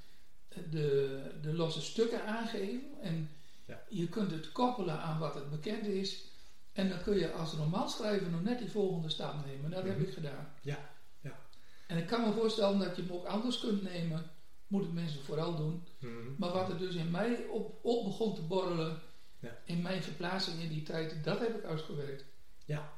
de, 0.70 1.22
de 1.42 1.54
losse 1.54 1.82
stukken 1.82 2.26
aangeven. 2.26 2.82
En 3.02 3.30
ja. 3.72 3.84
je 3.90 4.08
kunt 4.08 4.32
het 4.32 4.52
koppelen 4.52 5.00
aan 5.00 5.20
wat 5.20 5.36
het 5.36 5.50
bekend 5.50 5.86
is. 5.86 6.24
En 6.74 6.90
dan 6.90 7.02
kun 7.02 7.18
je 7.18 7.32
als 7.32 7.54
romanschrijver 7.54 8.30
nog 8.30 8.44
net 8.44 8.60
die 8.60 8.72
volgende 8.72 9.10
stap 9.10 9.46
nemen. 9.46 9.70
Dat 9.70 9.84
mm 9.84 9.90
-hmm. 9.90 9.90
heb 9.90 9.98
mhm. 9.98 10.08
ik 10.08 10.14
gedaan. 10.14 10.54
Ja. 10.62 10.90
Ja. 11.22 11.40
En 11.88 11.98
ik 11.98 12.08
kan 12.08 12.22
me 12.22 12.34
voorstellen 12.34 12.80
dat 12.80 12.96
je 12.96 13.02
hem 13.02 13.12
ook 13.12 13.26
anders 13.26 13.60
kunt 13.60 13.84
nemen 13.84 14.32
moeten 14.68 14.94
mensen 14.94 15.24
vooral 15.24 15.56
doen. 15.56 15.88
Mhm. 16.00 16.12
Maar 16.38 16.52
wat 16.52 16.70
er 16.70 16.78
dus 16.78 16.96
in 16.96 17.12
mij 17.12 17.46
op, 17.46 17.80
op 17.86 18.04
begon 18.04 18.36
te 18.36 18.42
borrelen, 18.42 19.02
ja. 19.40 19.58
in 19.66 19.82
mijn 19.82 20.04
verplaatsing 20.04 20.62
in 20.62 20.70
die 20.70 20.84
tijd, 20.84 21.24
dat 21.24 21.40
heb 21.40 21.58
ik 21.58 21.64
uitgewerkt. 21.64 22.26
Ja, 22.66 22.94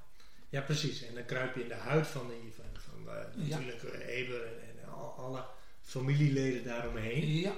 ja 0.49 0.61
precies. 0.61 1.03
En 1.03 1.13
dan 1.13 1.25
kruip 1.25 1.55
je 1.55 1.61
in 1.61 1.67
de 1.67 1.73
huid 1.73 2.07
van, 2.07 2.27
die, 2.27 2.53
van, 2.53 2.65
van 2.73 3.03
de, 3.03 3.47
natuurlijk 3.49 3.83
Eber 4.07 4.45
en, 4.45 4.79
en 4.81 4.89
alle 5.17 5.45
familieleden 5.81 6.63
daaromheen. 6.63 7.27
Ja. 7.27 7.53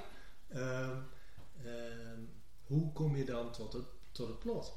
Um, 0.55 1.07
hoe 2.67 2.91
kom 2.93 3.15
je 3.15 3.25
dan 3.25 3.51
tot 3.51 3.73
het, 3.73 3.85
tot 4.11 4.27
het 4.27 4.39
plot? 4.39 4.73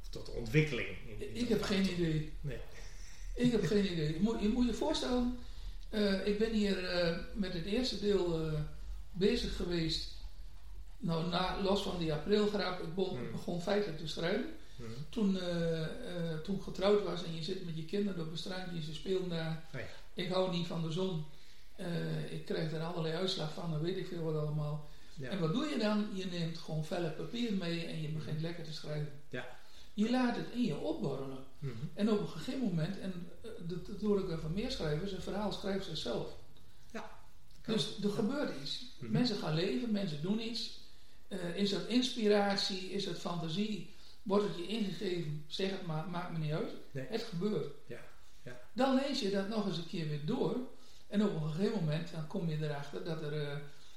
Of 0.00 0.08
tot 0.10 0.26
de 0.26 0.32
ontwikkeling 0.32 0.88
in, 1.18 1.36
Ik 1.36 1.48
heb 1.48 1.62
geen 1.62 1.90
idee. 1.92 2.32
Nee. 2.40 2.58
Ik 3.34 3.52
heb 3.52 3.64
geen 3.64 3.92
idee. 3.92 4.12
Je 4.12 4.20
moet 4.20 4.40
je, 4.40 4.48
moet 4.48 4.66
je 4.66 4.74
voorstellen, 4.74 5.38
uh, 5.90 6.26
ik 6.26 6.38
ben 6.38 6.52
hier 6.52 6.82
uh, 6.82 7.18
met 7.34 7.52
het 7.52 7.64
eerste 7.64 8.00
deel 8.00 8.46
uh, 8.46 8.60
bezig 9.12 9.56
geweest. 9.56 10.12
Nou, 10.98 11.28
na, 11.28 11.62
los 11.62 11.82
van 11.82 11.98
die 11.98 12.12
aprilgrap, 12.12 12.82
ik 12.82 12.94
begon, 12.94 13.22
mm. 13.22 13.30
begon 13.32 13.62
feitelijk 13.62 13.98
te 13.98 14.08
schrijven. 14.08 14.54
Mm. 14.76 14.86
Toen, 15.08 15.38
toen 16.42 16.56
ik 16.56 16.62
getrouwd 16.62 17.02
was 17.02 17.24
en 17.24 17.34
je 17.34 17.42
zit 17.42 17.64
met 17.64 17.76
je 17.76 17.84
kinderen 17.84 18.24
op 18.24 18.30
een 18.30 18.38
strandje, 18.38 18.82
ze 18.82 18.94
speelden 18.94 19.28
daar. 19.28 19.64
Nee. 19.72 19.84
Ik 20.14 20.32
hou 20.32 20.50
niet 20.50 20.66
van 20.66 20.82
de 20.82 20.92
zon. 20.92 21.24
ik 22.30 22.44
krijg 22.44 22.72
er 22.72 22.80
allerlei 22.80 23.14
uitslag 23.14 23.52
van, 23.52 23.70
dan 23.70 23.80
weet 23.80 23.96
ik 23.96 24.06
veel 24.06 24.22
wat 24.22 24.42
allemaal. 24.42 24.88
Ja. 25.14 25.28
En 25.28 25.40
wat 25.40 25.52
doe 25.52 25.66
je 25.66 25.78
dan? 25.78 26.06
Je 26.12 26.26
neemt 26.26 26.58
gewoon 26.58 26.84
velle 26.84 27.10
papier 27.10 27.52
mee 27.52 27.86
en 27.86 28.02
je 28.02 28.08
begint 28.08 28.40
lekker 28.40 28.64
te 28.64 28.72
schrijven. 28.72 29.12
Ja. 29.28 29.46
Je 29.94 30.10
laat 30.10 30.36
het 30.36 30.46
in 30.52 30.62
je 30.62 30.76
opborrelen. 30.76 31.44
Mm 31.58 31.70
-hmm. 31.70 31.90
En 31.94 32.10
op 32.10 32.20
een 32.20 32.28
gegeven 32.28 32.60
moment, 32.60 32.98
en 32.98 33.28
dat, 33.58 33.86
dat 33.86 34.00
hoor 34.00 34.18
ik 34.18 34.38
van 34.40 34.52
meer 34.52 34.70
schrijvers, 34.70 35.12
een 35.12 35.22
verhaal 35.22 35.52
schrijft 35.52 35.86
zichzelf. 35.86 36.36
Ja. 36.92 37.10
Dus 37.64 38.02
er 38.02 38.10
gebeurt 38.10 38.62
iets. 38.62 38.80
Mm 38.80 38.88
-hmm. 38.98 39.12
Mensen 39.12 39.36
gaan 39.36 39.54
leven, 39.54 39.92
mensen 39.92 40.22
doen 40.22 40.40
iets. 40.40 40.82
Uh, 41.28 41.56
is 41.56 41.70
dat 41.70 41.86
inspiratie, 41.86 42.90
is 42.90 43.04
dat 43.04 43.18
fantasie? 43.18 43.94
Wordt 44.22 44.44
het 44.44 44.56
je 44.56 44.66
ingegeven? 44.66 45.44
Zeg 45.46 45.70
het 45.70 45.86
maar, 45.86 46.08
maakt 46.08 46.32
me 46.32 46.38
niet 46.38 46.52
uit. 46.52 46.72
Nee. 46.90 47.06
Het 47.08 47.22
gebeurt. 47.22 47.74
Ja. 47.86 48.00
Ja. 48.42 48.60
Dan 48.72 48.94
lees 48.94 49.20
je 49.20 49.30
dat 49.30 49.48
nog 49.48 49.66
eens 49.66 49.76
een 49.76 49.86
keer 49.86 50.08
weer 50.08 50.26
door. 50.26 50.56
En 51.08 51.22
op 51.22 51.34
een 51.34 51.50
gegeven 51.50 51.78
moment 51.80 52.10
dan 52.12 52.26
kom 52.26 52.48
je 52.48 52.56
erachter 52.60 53.04
dat 53.04 53.22
er 53.22 53.42
uh, 53.42 53.56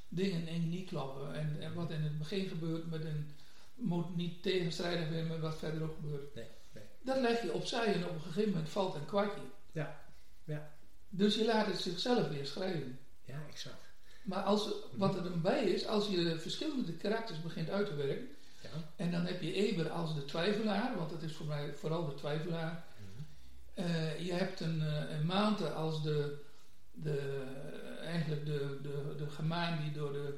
dingen 0.10 0.48
in 0.48 0.70
niet 0.70 0.88
kloppen. 0.88 1.34
En, 1.34 1.58
en, 1.60 1.74
wat 1.74 1.92
in 1.92 2.02
het 2.02 2.18
begin 2.18 2.48
gebeurt 2.48 2.90
met 2.90 3.06
een, 3.06 3.32
moet 3.76 4.16
niet 4.16 4.44
tegenstrijdig 4.44 5.08
zijn 5.08 5.28
met 5.28 5.40
wat 5.40 5.58
verderop 5.58 5.96
gebeurt. 5.96 6.36
Nee, 6.36 6.48
nee. 6.74 6.84
Dat 7.02 7.22
leg 7.22 7.42
je 7.42 7.54
opzij 7.54 7.94
en 7.94 8.06
op 8.06 8.14
een 8.14 8.22
gegeven 8.22 8.50
moment 8.52 8.70
valt 8.70 8.96
een 8.96 9.06
kwartje. 9.06 9.42
Ja, 9.72 10.00
ja. 10.44 10.72
Dus 11.10 11.36
je 11.36 11.46
laat 11.46 11.66
het 11.66 11.80
zichzelf 11.80 12.28
weer 12.28 12.46
schrijven. 12.46 13.00
Ja, 13.24 13.40
exact. 13.50 13.86
Maar 14.24 14.44
als, 14.44 14.74
wat 14.96 15.16
er 15.16 15.24
dan 15.24 15.42
bij 15.42 15.64
is, 15.64 15.86
als 15.86 16.08
je 16.08 16.40
verschillende 16.40 16.94
karakters 16.94 17.42
begint 17.42 17.70
uit 17.70 17.88
te 17.88 17.96
werken, 17.96 18.28
ja. 18.62 18.70
en 18.96 19.12
dan 19.12 19.26
heb 19.26 19.42
je 19.42 19.54
Eber 19.54 19.90
als 19.90 20.16
de 20.16 20.26
twijfelaar, 20.26 20.98
want 20.98 21.10
dat 21.10 21.22
is 21.22 21.34
voor 21.34 21.46
mij 21.46 21.74
vooral 21.74 22.06
de 22.06 22.14
twijfelaar. 22.14 22.86
Mm-hmm. 23.00 23.96
uh, 23.96 24.20
je 24.26 24.34
hebt 24.34 24.60
een, 24.60 24.82
een 25.12 25.26
Maante 25.26 25.72
als 25.72 26.04
de, 26.04 26.38
de, 26.92 27.44
eigenlijk 28.28 28.46
de, 28.46 28.90
de, 28.90 29.16
de 29.18 29.30
Gemaan 29.30 29.80
die 29.84 29.92
door 29.92 30.14
de, 30.14 30.34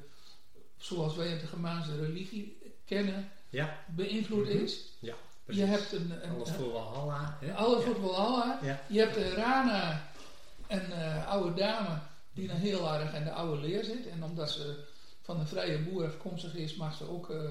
zoals 0.76 1.16
wij 1.16 1.28
het 1.28 1.40
de 1.40 1.46
Gemaanse 1.46 1.96
religie 1.96 2.58
kennen, 2.84 3.30
ja. 3.48 3.84
beïnvloed 3.88 4.46
mm-hmm. 4.46 4.64
is. 4.64 4.84
Ja, 4.98 5.14
je 5.46 5.64
hebt 5.64 5.92
een, 5.92 6.24
een, 6.24 6.30
alles 6.30 6.50
voor 6.50 6.72
Walhalla. 6.72 7.36
Hè? 7.40 7.54
Alles 7.54 7.84
voor 7.84 8.00
Walhalla. 8.00 8.58
Ja. 8.62 8.80
Je 8.88 8.98
hebt 8.98 9.16
een 9.16 9.30
Rana, 9.30 10.10
een 10.68 10.90
uh, 10.90 11.28
oude 11.28 11.54
dame 11.54 11.98
die 12.32 12.48
dan 12.48 12.56
heel 12.56 12.94
erg 12.94 13.14
in 13.14 13.24
de 13.24 13.32
oude 13.32 13.60
leer 13.60 13.84
zit. 13.84 14.06
En 14.06 14.24
omdat 14.24 14.50
ze 14.50 14.84
van 15.22 15.40
een 15.40 15.46
vrije 15.46 15.78
boer 15.78 16.04
afkomstig 16.04 16.54
is, 16.54 16.76
mag 16.76 16.94
ze, 16.94 17.08
ook, 17.08 17.30
uh, 17.30 17.50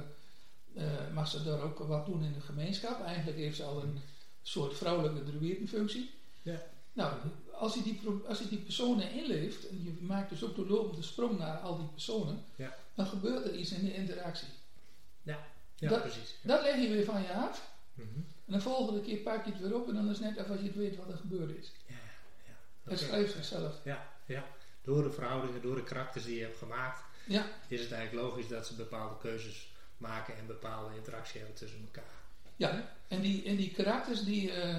uh, 0.75 0.84
mag 1.13 1.27
ze 1.27 1.43
daar 1.43 1.62
ook 1.62 1.79
wat 1.79 2.05
doen 2.05 2.24
in 2.24 2.34
de 2.34 2.41
gemeenschap. 2.41 3.03
Eigenlijk 3.03 3.38
heeft 3.38 3.55
ze 3.55 3.63
al 3.63 3.81
een 3.81 4.00
soort 4.41 4.77
vrouwelijke 4.77 5.24
druïdenfunctie. 5.24 6.12
Ja. 6.41 6.62
Nou, 6.93 7.13
als 7.51 7.74
je, 7.74 7.84
die, 7.84 8.01
als 8.27 8.39
je 8.39 8.48
die 8.48 8.60
personen 8.60 9.12
inleeft, 9.12 9.67
en 9.67 9.84
je 9.84 9.98
maakt 10.01 10.29
dus 10.29 10.43
ook 10.43 10.55
de 10.55 10.67
lopende 10.67 11.03
sprong 11.03 11.38
naar 11.38 11.58
al 11.58 11.77
die 11.77 11.88
personen, 11.88 12.43
ja. 12.55 12.75
dan 12.96 13.05
gebeurt 13.05 13.46
er 13.46 13.55
iets 13.55 13.72
in 13.72 13.86
de 13.86 13.93
interactie. 13.93 14.48
Ja, 15.22 15.39
ja 15.75 15.89
dat, 15.89 16.01
precies. 16.01 16.36
Ja. 16.41 16.48
Dat 16.48 16.62
leg 16.62 16.81
je 16.81 16.89
weer 16.89 17.05
van 17.05 17.22
je 17.22 17.34
af. 17.34 17.72
Mm 17.93 18.10
-hmm. 18.13 18.25
En 18.46 18.53
de 18.53 18.62
volgende 18.62 19.01
keer 19.01 19.17
pak 19.17 19.46
je 19.46 19.51
het 19.51 19.62
weer 19.62 19.75
op 19.75 19.88
en 19.88 19.93
dan 19.93 20.10
is 20.10 20.19
net 20.19 20.38
als 20.38 20.60
je 20.60 20.65
het 20.65 20.75
weet 20.75 20.96
wat 20.96 21.10
er 21.10 21.17
gebeurd 21.17 21.58
is. 21.58 21.72
Ja, 21.88 21.96
ja. 22.46 22.53
Okay. 22.81 22.93
Het 22.93 23.00
schrijft 23.00 23.34
zichzelf. 23.34 23.79
Ja, 23.84 24.08
ja. 24.25 24.46
Door 24.81 25.03
de 25.03 25.12
verhoudingen, 25.12 25.62
door 25.62 25.75
de 25.75 25.84
karakters 25.84 26.24
die 26.24 26.36
je 26.36 26.43
hebt 26.43 26.58
gemaakt, 26.58 27.03
ja. 27.27 27.46
is 27.67 27.81
het 27.81 27.91
eigenlijk 27.91 28.27
logisch 28.27 28.48
dat 28.48 28.67
ze 28.67 28.75
bepaalde 28.75 29.17
keuzes 29.17 29.72
maken 29.98 30.38
en 30.38 30.48
bepaalde 30.48 30.96
interactie 30.96 31.39
hebben 31.39 31.58
tussen 31.58 31.81
elkaar. 31.81 32.17
Ja, 32.55 32.93
en 33.08 33.22
die, 33.22 33.46
en 33.46 33.55
die 33.55 33.72
karakters 33.72 34.24
die, 34.24 34.51
uh, 34.51 34.75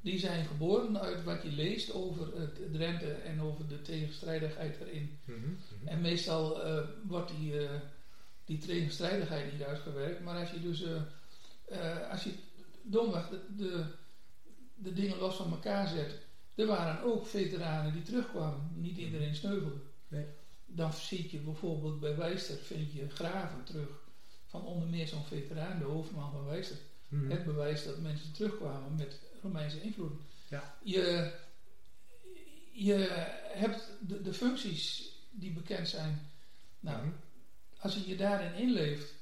die 0.00 0.18
zijn 0.18 0.46
geboren 0.46 1.00
uit 1.00 1.24
wat 1.24 1.42
je 1.42 1.52
leest 1.52 1.92
over 1.92 2.40
het 2.40 2.72
Drenthe 2.72 3.12
en 3.12 3.40
over 3.40 3.68
de 3.68 3.82
tegenstrijdigheid 3.82 4.80
erin. 4.80 5.18
Mm 5.24 5.34
-hmm. 5.34 5.88
En 5.88 6.00
meestal 6.00 6.66
uh, 6.66 6.84
wordt 7.02 7.30
die, 7.38 7.52
uh, 7.52 7.70
die 8.44 8.58
tegenstrijdigheid 8.58 9.52
niet 9.52 9.62
uitgewerkt, 9.62 10.20
maar 10.20 10.40
als 10.40 10.50
je 10.50 10.60
dus, 10.60 10.84
als 12.10 12.24
je 12.24 12.32
domweg 12.82 13.28
de, 13.28 13.40
de, 13.56 13.84
de 14.74 14.92
dingen 14.92 15.18
los 15.18 15.36
van 15.36 15.50
elkaar 15.50 15.88
zet, 15.88 16.18
er 16.54 16.66
waren 16.66 17.02
ook 17.02 17.26
veteranen 17.26 17.92
die 17.92 18.02
terugkwamen, 18.02 18.70
niet 18.74 18.96
iedereen 18.96 19.34
sneuvelde. 19.34 19.80
Nee. 20.08 20.26
Dan 20.66 20.92
zie 20.92 21.28
je 21.30 21.38
bijvoorbeeld 21.38 22.00
bij 22.00 22.16
Wijster, 22.16 22.56
vind 22.56 22.92
je 22.92 23.08
graven 23.08 23.64
terug 23.64 23.88
van 24.46 24.64
onder 24.64 24.88
meer 24.88 25.06
zo'n 25.06 25.24
veteraan, 25.24 25.78
de 25.78 25.84
hoofdman 25.84 26.30
van 26.30 26.44
Wijster. 26.44 26.76
-hmm. 27.10 27.30
Het 27.30 27.44
bewijs 27.44 27.84
dat 27.84 27.98
mensen 27.98 28.32
terugkwamen 28.32 28.94
met 28.94 29.20
Romeinse 29.42 29.80
invloeden. 29.80 30.18
Ja. 30.48 30.78
Je, 30.82 31.32
je 32.72 32.94
hebt 33.52 33.88
de, 34.00 34.22
de 34.22 34.34
functies 34.34 35.12
die 35.30 35.52
bekend 35.52 35.88
zijn. 35.88 36.30
Nou, 36.80 37.06
Mhm. 37.06 37.14
als 37.78 37.94
je 37.94 38.08
je 38.08 38.16
daarin 38.16 38.54
inleeft, 38.54 39.14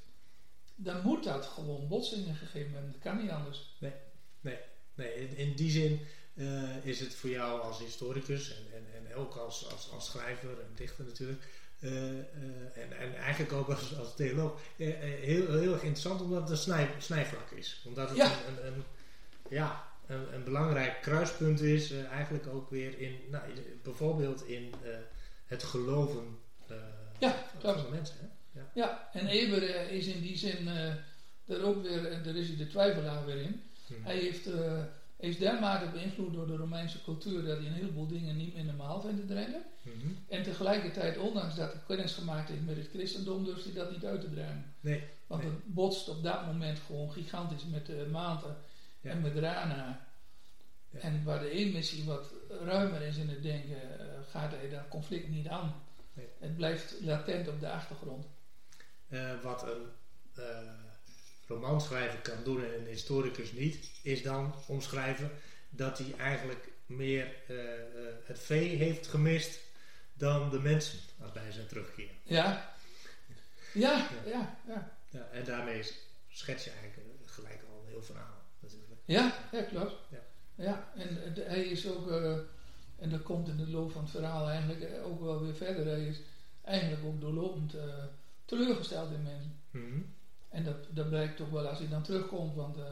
dan 0.75 1.01
moet 1.03 1.23
dat 1.23 1.45
gewoon 1.45 1.87
botsingen 1.87 2.35
gegeven 2.35 2.73
hebben. 2.73 2.91
Dat 2.91 3.01
kan 3.01 3.17
niet 3.21 3.29
anders. 3.29 3.75
Nee, 3.79 3.93
nee, 4.41 4.57
nee. 4.93 5.13
In, 5.13 5.37
in 5.37 5.55
die 5.55 5.71
zin 5.71 5.99
uh, 6.35 6.85
is 6.85 6.99
het 6.99 7.15
voor 7.15 7.29
jou 7.29 7.61
als 7.61 7.79
historicus 7.79 8.49
en, 8.55 8.63
en, 8.73 9.05
en 9.07 9.15
ook 9.15 9.35
als, 9.35 9.71
als, 9.71 9.89
als 9.91 10.05
schrijver 10.05 10.59
en 10.59 10.71
dichter 10.75 11.05
natuurlijk. 11.05 11.47
Uh, 11.79 11.91
uh, 11.93 12.17
en, 12.75 12.97
en 12.99 13.15
eigenlijk 13.15 13.53
ook 13.53 13.69
als, 13.69 13.97
als 13.97 14.15
theoloog 14.15 14.59
heel, 14.77 15.57
heel 15.57 15.73
erg 15.73 15.81
interessant 15.81 16.21
omdat 16.21 16.41
het 16.41 16.49
een 16.49 16.57
snij, 16.57 16.89
snijvlak 16.97 17.51
is. 17.51 17.83
Omdat 17.85 18.09
het 18.09 18.17
Ja. 18.17 18.25
een, 18.25 18.65
een, 18.67 18.73
een- 18.73 18.83
ja, 19.49 19.87
een, 20.07 20.33
een 20.33 20.43
belangrijk 20.43 21.01
kruispunt 21.01 21.61
is. 21.61 21.91
eh, 21.91 22.05
eigenlijk 22.11 22.47
ook 22.47 22.69
weer 22.69 22.99
in, 22.99 23.15
nou, 23.31 23.43
bijvoorbeeld 23.83 24.47
in 24.47 24.73
eh, 24.83 24.89
het 25.45 25.63
geloven 25.63 26.37
eh, 26.67 26.75
Ja, 27.19 27.35
van 27.59 27.75
de 27.75 27.89
mensen. 27.91 28.15
Hè? 28.19 28.27
Ja. 28.59 28.69
Ja, 28.73 29.09
en 29.13 29.27
Eber 29.27 29.63
eh, 29.69 29.91
is 29.91 30.07
in 30.07 30.21
die 30.21 30.37
zin 30.37 30.67
eh 30.67 30.93
er 31.47 31.63
ook 31.63 31.81
weer, 31.83 32.05
en 32.11 32.23
daar 32.23 32.35
is 32.35 32.47
hij 32.47 32.57
de 32.57 32.67
twijfelaar 32.67 33.25
weer 33.25 33.41
in. 33.41 33.61
Mhm. 33.87 34.03
Hij, 34.03 34.17
heeft, 34.17 34.45
eh, 34.47 34.81
is 35.19 35.37
dermate 35.37 35.89
beïnvloed 35.89 36.33
door 36.33 36.47
de 36.47 36.55
Romeinse 36.55 37.03
cultuur 37.03 37.43
dat 37.45 37.57
hij 37.57 37.67
een 37.67 37.73
heleboel 37.73 38.07
dingen 38.07 38.37
niet 38.37 38.53
meer 38.55 38.63
normaal 38.63 39.01
vindt 39.01 39.19
in 39.19 39.27
Drenthe. 39.27 39.61
Mhm. 39.81 40.07
En 40.27 40.43
tegelijkertijd, 40.43 41.17
ondanks 41.17 41.55
dat 41.55 41.71
hij 41.73 41.81
kennis 41.87 42.13
gemaakt 42.13 42.49
heeft 42.49 42.65
met 42.65 42.75
het 42.77 42.89
christendom, 42.93 43.43
durft 43.43 43.63
hij 43.63 43.73
dat 43.73 43.91
niet 43.91 44.05
uit 44.05 44.21
te 44.21 44.29
dragen. 44.33 44.73
Nee, 44.79 45.03
Want 45.27 45.43
Nee. 45.43 45.51
het 45.51 45.73
botst 45.73 46.09
op 46.09 46.23
dat 46.23 46.45
moment 46.45 46.79
gewoon 46.79 47.11
gigantisch 47.11 47.65
met 47.65 47.85
de 47.85 48.07
maanten 48.11 48.57
Ja. 49.01 49.09
en 49.11 49.21
met 49.21 49.35
Rana. 49.35 50.07
Ja. 50.91 50.99
En 50.99 51.23
waar 51.23 51.39
de 51.39 51.59
een 51.61 51.71
missie 51.71 52.03
wat 52.05 52.33
ruimer 52.65 53.01
is 53.01 53.17
in 53.17 53.29
het 53.29 53.43
denken, 53.43 53.99
eh, 53.99 54.05
gaat 54.31 54.51
hij 54.51 54.69
dat 54.69 54.87
conflict 54.89 55.29
niet 55.29 55.47
aan. 55.47 55.73
Nee. 56.13 56.27
Het 56.39 56.55
blijft 56.55 56.95
latent 57.01 57.47
op 57.47 57.59
de 57.59 57.69
achtergrond. 57.71 58.25
Eh, 59.07 59.41
wat 59.43 59.63
een 59.63 59.85
eh 60.35 60.43
romanschrijver 61.49 62.19
kan 62.19 62.43
doen 62.43 62.63
en 62.63 62.73
een 62.73 62.87
historicus 62.87 63.51
niet, 63.51 63.89
is 64.01 64.21
dan 64.21 64.53
omschrijven 64.67 65.31
dat 65.69 65.97
hij 65.97 66.13
eigenlijk 66.17 66.69
meer 66.85 67.35
eh, 67.47 67.79
eh, 67.79 68.13
het 68.23 68.39
vee 68.39 68.75
heeft 68.75 69.07
gemist 69.07 69.59
dan 70.13 70.49
de 70.49 70.59
mensen 70.59 70.99
bij 71.33 71.51
zijn 71.51 71.67
terugkeer. 71.67 72.11
Ja, 72.23 72.75
ja, 73.73 74.07
ja, 74.25 74.57
ja. 74.67 74.97
Ja, 75.09 75.29
en 75.31 75.43
daarmee 75.45 75.83
schets 76.29 76.63
je 76.63 76.69
eigenlijk 76.69 76.99
eh, 76.99 77.31
gelijk 77.33 77.61
al 77.69 77.81
een 77.81 77.89
heel 77.89 78.03
verhaal 78.03 78.43
natuurlijk. 78.59 79.01
Ja, 79.05 79.33
ja 79.51 79.61
klopt. 79.61 79.95
Ja. 80.09 80.19
Ja, 80.55 80.91
en 80.95 81.33
hij 81.35 81.63
is 81.63 81.87
ook, 81.87 82.11
en 82.95 83.09
dat 83.09 83.23
komt 83.23 83.47
in 83.47 83.57
de 83.57 83.67
loop 83.67 83.91
van 83.91 84.01
het 84.01 84.11
verhaal 84.11 84.49
eigenlijk 84.49 85.03
ook 85.03 85.21
wel 85.21 85.41
weer 85.41 85.55
verder. 85.55 85.85
Hij 85.85 86.07
is 86.07 86.17
eigenlijk 86.61 87.05
ook 87.05 87.21
doorlopend 87.21 87.75
teleurgesteld 88.45 89.11
in 89.11 89.23
mensen. 89.23 89.61
Mhm. 89.71 89.99
En 90.49 90.63
dat, 90.63 90.75
dat 90.89 91.09
blijkt 91.09 91.37
toch 91.37 91.49
wel 91.49 91.67
als 91.67 91.77
hij 91.79 91.87
dan 91.87 92.03
terugkomt, 92.03 92.55
want 92.55 92.77
eh, 92.77 92.83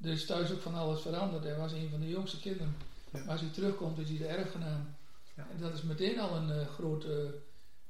er 0.00 0.10
is 0.12 0.26
thuis 0.26 0.50
ook 0.50 0.60
van 0.60 0.74
alles 0.74 1.00
veranderd. 1.00 1.44
Hij 1.44 1.56
was 1.56 1.72
een 1.72 1.90
van 1.90 2.00
de 2.00 2.08
jongste 2.08 2.40
kinderen. 2.40 2.76
Ja. 3.12 3.18
Maar 3.18 3.28
als 3.28 3.40
hij 3.40 3.50
terugkomt, 3.50 3.98
is 3.98 4.08
hij 4.08 4.18
de 4.18 4.26
erfgenaam. 4.26 4.96
Ja. 5.36 5.46
En 5.50 5.60
dat 5.60 5.74
is 5.74 5.82
meteen 5.82 6.18
al 6.18 6.36
een 6.36 6.50
eh, 6.50 6.66
grote 6.66 7.40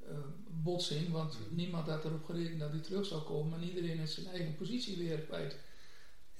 eh, 0.08 0.14
botsing, 0.48 1.10
want 1.10 1.38
niemand 1.50 1.88
had 1.88 2.04
erop 2.04 2.24
gerekend 2.24 2.60
dat 2.60 2.70
hij 2.70 2.80
terug 2.80 3.06
zou 3.06 3.22
komen. 3.22 3.60
En 3.60 3.68
iedereen 3.68 3.98
is 3.98 4.14
zijn 4.14 4.26
eigen 4.26 4.56
positie 4.56 4.98
weer 4.98 5.18
kwijt. 5.18 5.56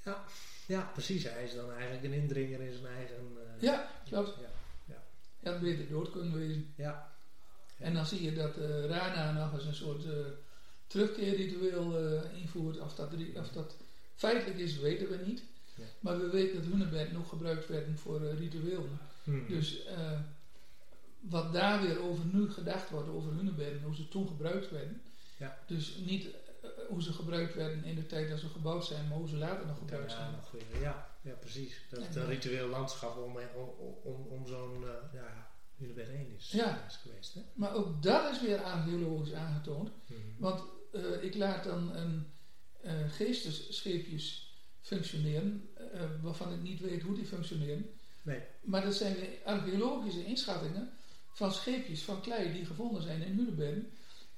Ja, 0.04 0.24
ja, 0.66 0.90
precies. 0.92 1.24
Hij 1.24 1.44
is 1.44 1.54
dan 1.54 1.72
eigenlijk 1.72 2.04
een 2.04 2.12
indringer 2.12 2.60
in 2.60 2.72
zijn 2.72 2.94
eigen... 2.94 3.16
Ja, 3.58 3.90
klopt. 4.04 4.34
Ja, 4.86 5.02
Hij 5.40 5.52
had 5.52 5.60
beter 5.60 5.88
dood 5.88 6.10
kunnen 6.10 6.38
wezen. 6.38 6.72
ja, 6.76 7.12
Ja. 7.76 7.86
En 7.86 7.94
dan 7.94 8.06
zie 8.06 8.22
je 8.22 8.34
dat 8.34 8.56
Rana 8.86 9.32
nog 9.32 9.52
eens 9.52 9.64
een 9.64 9.74
soort 9.74 10.04
terugkeerritueel 10.88 11.98
eh, 11.98 12.40
invoert. 12.40 12.80
Of 12.80 12.94
dat, 12.94 13.10
of 13.34 13.48
dat 13.48 13.76
feitelijk 14.14 14.58
is, 14.58 14.78
weten 14.78 15.08
we 15.08 15.24
niet. 15.26 15.42
Maar 16.00 16.18
we 16.18 16.30
weten 16.30 16.54
dat 16.54 16.70
hunebedden 16.72 17.14
nog 17.14 17.28
gebruikt 17.28 17.68
werden 17.68 17.98
voor 17.98 18.22
uh, 18.22 18.38
rituelen. 18.38 18.98
Mhm. 19.24 19.48
Dus 19.48 19.86
uh, 19.86 20.20
wat 21.20 21.52
daar 21.52 21.82
weer 21.82 22.00
over 22.02 22.24
nu 22.24 22.50
gedacht 22.50 22.90
wordt, 22.90 23.08
over 23.08 23.32
hunebedden, 23.32 23.82
hoe 23.82 23.94
ze 23.94 24.08
toen 24.08 24.28
gebruikt 24.28 24.70
werden. 24.70 25.02
Ja. 25.38 25.58
Dus 25.66 25.96
niet 25.96 26.24
uh, 26.24 26.70
hoe 26.88 27.02
ze 27.02 27.12
gebruikt 27.12 27.54
werden 27.54 27.84
in 27.84 27.94
de 27.94 28.06
tijd 28.06 28.28
dat 28.28 28.38
ze 28.38 28.48
gebouwd 28.48 28.84
zijn, 28.84 29.08
maar 29.08 29.18
hoe 29.18 29.28
ze 29.28 29.36
later 29.36 29.66
nog 29.66 29.78
gebruikt 29.78 30.10
ja, 30.10 30.16
zijn. 30.16 30.34
Weer, 30.70 30.80
ja, 30.80 31.08
ja, 31.20 31.32
precies. 31.32 31.80
Dat 31.90 32.06
het 32.06 32.16
een 32.16 32.26
ritueel 32.26 32.68
landschap 32.68 33.16
om, 33.16 33.36
om, 33.54 33.68
om, 34.02 34.26
om 34.26 34.46
zo'n 34.46 34.84
ja, 35.12 35.50
hunebed 35.76 36.08
heen 36.08 36.34
is, 36.36 36.50
ja. 36.50 36.84
is 36.86 36.96
geweest. 36.96 37.34
Hè? 37.34 37.40
Maar 37.54 37.74
ook 37.74 38.02
dat 38.02 38.32
is 38.32 38.40
weer 38.40 38.62
archeologisch 38.62 39.32
aangetoond. 39.32 39.90
Mhm. 40.06 40.18
Want 40.38 40.62
ik 41.20 41.34
laat 41.34 41.64
dan 41.64 41.94
een 41.94 43.10
geestesscheepjes 43.10 44.48
functioneren, 44.80 45.68
uh, 45.94 46.02
waarvan 46.22 46.52
ik 46.52 46.62
niet 46.62 46.80
weet 46.80 47.02
hoe 47.02 47.14
die 47.14 47.26
functioneren. 47.26 47.90
Nee. 48.22 48.40
Maar 48.60 48.82
dat 48.82 48.94
zijn 48.94 49.16
archeologische 49.44 50.24
inschattingen 50.24 50.90
van 51.32 51.52
scheepjes 51.52 52.02
van 52.02 52.20
klei 52.20 52.52
die 52.52 52.64
gevonden 52.64 53.02
zijn 53.02 53.22
in 53.22 53.36
Hunebedden. 53.36 53.92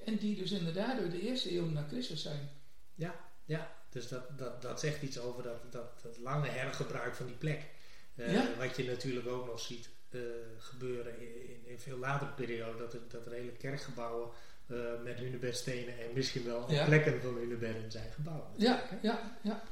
En 0.04 0.16
die 0.16 0.36
dus 0.36 0.50
inderdaad 0.50 0.98
uit 0.98 1.10
de 1.10 1.20
eerste 1.20 1.56
eeuw 1.56 1.66
na 1.66 1.86
Christus 1.88 2.22
zijn. 2.22 2.50
Ja, 2.94 3.14
ja. 3.44 3.76
dus 3.90 4.08
dat, 4.08 4.38
dat, 4.38 4.62
dat 4.62 4.80
zegt 4.80 5.02
iets 5.02 5.18
over 5.18 5.42
dat, 5.42 5.72
dat, 5.72 6.02
dat 6.02 6.18
lange 6.18 6.48
hergebruik 6.48 7.14
van 7.14 7.26
die 7.26 7.34
plek. 7.34 7.66
Uh, 8.14 8.32
ja. 8.32 8.56
Wat 8.58 8.76
je 8.76 8.84
natuurlijk 8.84 9.26
ook 9.26 9.46
nog 9.46 9.60
ziet 9.60 9.88
uh, 10.10 10.20
gebeuren 10.58 11.20
in, 11.20 11.48
in, 11.48 11.66
in 11.66 11.78
veel 11.78 11.98
latere 11.98 12.30
periode. 12.30 12.78
Dat 12.78 12.92
er, 12.92 13.00
dat 13.08 13.26
er 13.26 13.32
hele 13.32 13.52
kerkgebouwen 13.52 14.30
uh, 14.70 15.02
met 15.04 15.18
hunebedstenen 15.18 15.98
en 15.98 16.08
misschien 16.14 16.44
wel 16.44 16.70
Ja. 16.72 16.84
plekken 16.84 17.20
van 17.20 17.34
hunebedden 17.36 17.90
zijn 17.90 18.12
gebouwd. 18.12 18.46
Ja, 18.56 18.82
ja, 19.02 19.38
ja. 19.42 19.62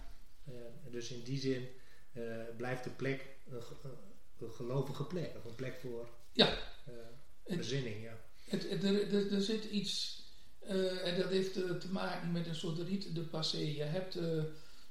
Uh, 0.48 0.54
dus 0.90 1.10
in 1.10 1.22
die 1.22 1.38
zin 1.38 1.68
uh, 2.12 2.36
blijft 2.56 2.84
de 2.84 2.90
plek 2.90 3.26
een, 3.50 3.62
ge- 3.62 3.74
een 4.40 4.52
gelovige 4.52 5.04
plek, 5.04 5.32
of 5.36 5.44
een 5.44 5.54
plek 5.54 5.74
voor 5.80 6.08
Ja. 6.32 6.58
bezinning. 7.46 8.02
Ja. 8.02 8.16
Het, 8.44 8.70
het- 8.70 8.84
er, 8.84 9.14
er, 9.14 9.32
er 9.32 9.42
zit 9.42 9.64
iets, 9.64 10.22
eh, 10.60 11.06
en 11.06 11.20
dat 11.20 11.30
heeft 11.30 11.62
eh, 11.62 11.70
te 11.70 11.92
maken 11.92 12.32
met 12.32 12.46
een 12.46 12.54
soort 12.54 12.78
rite 12.78 13.12
de 13.12 13.20
passé. 13.22 13.58
Je 13.58 13.82
hebt 13.82 14.16
eh, 14.16 14.42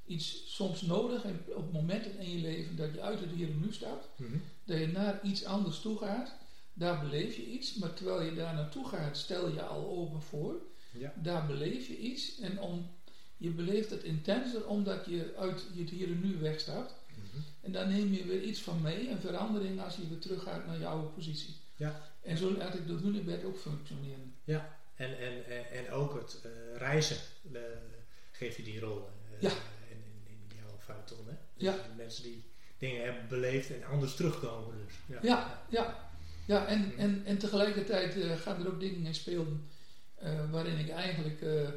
iets 0.05 0.55
soms 0.55 0.81
nodig 0.81 1.23
en 1.23 1.43
op 1.55 1.71
momenten 1.71 2.17
in 2.19 2.29
je 2.31 2.37
leven 2.41 2.75
dat 2.75 2.93
je 2.93 3.01
uit 3.01 3.19
het 3.19 3.29
hier 3.31 3.47
en 3.49 3.59
nu 3.59 3.73
stapt. 3.73 4.07
Mhm. 4.19 4.37
dat 4.65 4.79
je 4.79 4.87
naar 4.87 5.19
iets 5.23 5.45
anders 5.45 5.79
toe 5.81 5.97
gaat. 5.97 6.35
Daar 6.77 6.99
beleef 6.99 7.35
je 7.35 7.45
iets, 7.45 7.73
maar 7.75 7.93
terwijl 7.93 8.21
je 8.21 8.33
daar 8.33 8.53
naartoe 8.53 8.87
gaat, 8.87 9.17
stel 9.17 9.53
je 9.53 9.61
al 9.61 9.87
open 9.89 10.21
voor. 10.21 10.55
Ja. 10.91 11.13
Daar 11.15 11.45
beleef 11.45 11.87
je 11.87 11.97
iets 11.97 12.39
en 12.39 12.59
om, 12.59 12.89
je 13.37 13.49
beleeft 13.49 13.89
het 13.89 14.03
intenser 14.03 14.67
omdat 14.67 15.05
je 15.05 15.33
uit 15.37 15.63
het 15.77 15.89
hier 15.89 16.07
en 16.07 16.19
nu 16.21 16.37
wegstapt. 16.37 16.93
Mhm. 17.15 17.41
En 17.61 17.71
dan 17.71 17.89
neem 17.89 18.13
je 18.13 18.25
weer 18.25 18.41
iets 18.41 18.61
van 18.61 18.81
mee, 18.81 19.09
een 19.09 19.19
verandering 19.19 19.81
als 19.81 19.95
je 19.95 20.07
weer 20.07 20.19
teruggaat 20.19 20.65
naar 20.65 20.79
je 20.79 20.87
oude 20.87 21.07
positie. 21.07 21.55
Ja. 21.75 22.01
En 22.23 22.37
zo 22.37 22.51
laat 22.57 22.73
ik 22.73 22.87
dat 22.87 22.99
hunebed 23.01 23.43
ook 23.43 23.57
functioneren. 23.57 24.33
Ja, 24.43 24.77
en, 24.95 25.17
en, 25.19 25.45
en, 25.45 25.71
en 25.71 25.91
ook 25.91 26.13
het 26.13 26.41
eh, 26.43 26.77
reizen 26.77 27.17
eh, 27.53 27.61
geef 28.31 28.57
je 28.57 28.63
die 28.63 28.79
rol 28.79 28.97
eh, 29.35 29.41
Ja. 29.41 29.49
in, 29.89 30.03
in, 30.25 30.47
in 30.49 30.57
jouw. 30.57 30.95
Hè? 31.25 31.33
Dus 31.53 31.63
Ja. 31.63 31.71
de 31.73 31.95
mensen 31.97 32.23
die 32.23 32.43
dingen 32.77 33.03
hebben 33.03 33.27
beleefd 33.27 33.69
en 33.71 33.83
anders 33.83 34.15
terugkomen. 34.15 34.75
Dus. 34.85 34.95
Ja. 35.07 35.19
Ja, 35.21 35.63
ja. 35.69 36.09
Ja, 36.47 36.65
en, 36.65 36.93
en, 36.97 37.21
en 37.25 37.37
tegelijkertijd 37.37 38.17
eh, 38.21 38.31
gaan 38.35 38.59
er 38.61 38.67
ook 38.67 38.79
dingen 38.79 39.05
in 39.05 39.15
spelen 39.15 39.67
eh, 40.15 40.51
waarin 40.51 40.77
ik 40.77 40.89
eigenlijk 40.89 41.41
eh, 41.41 41.67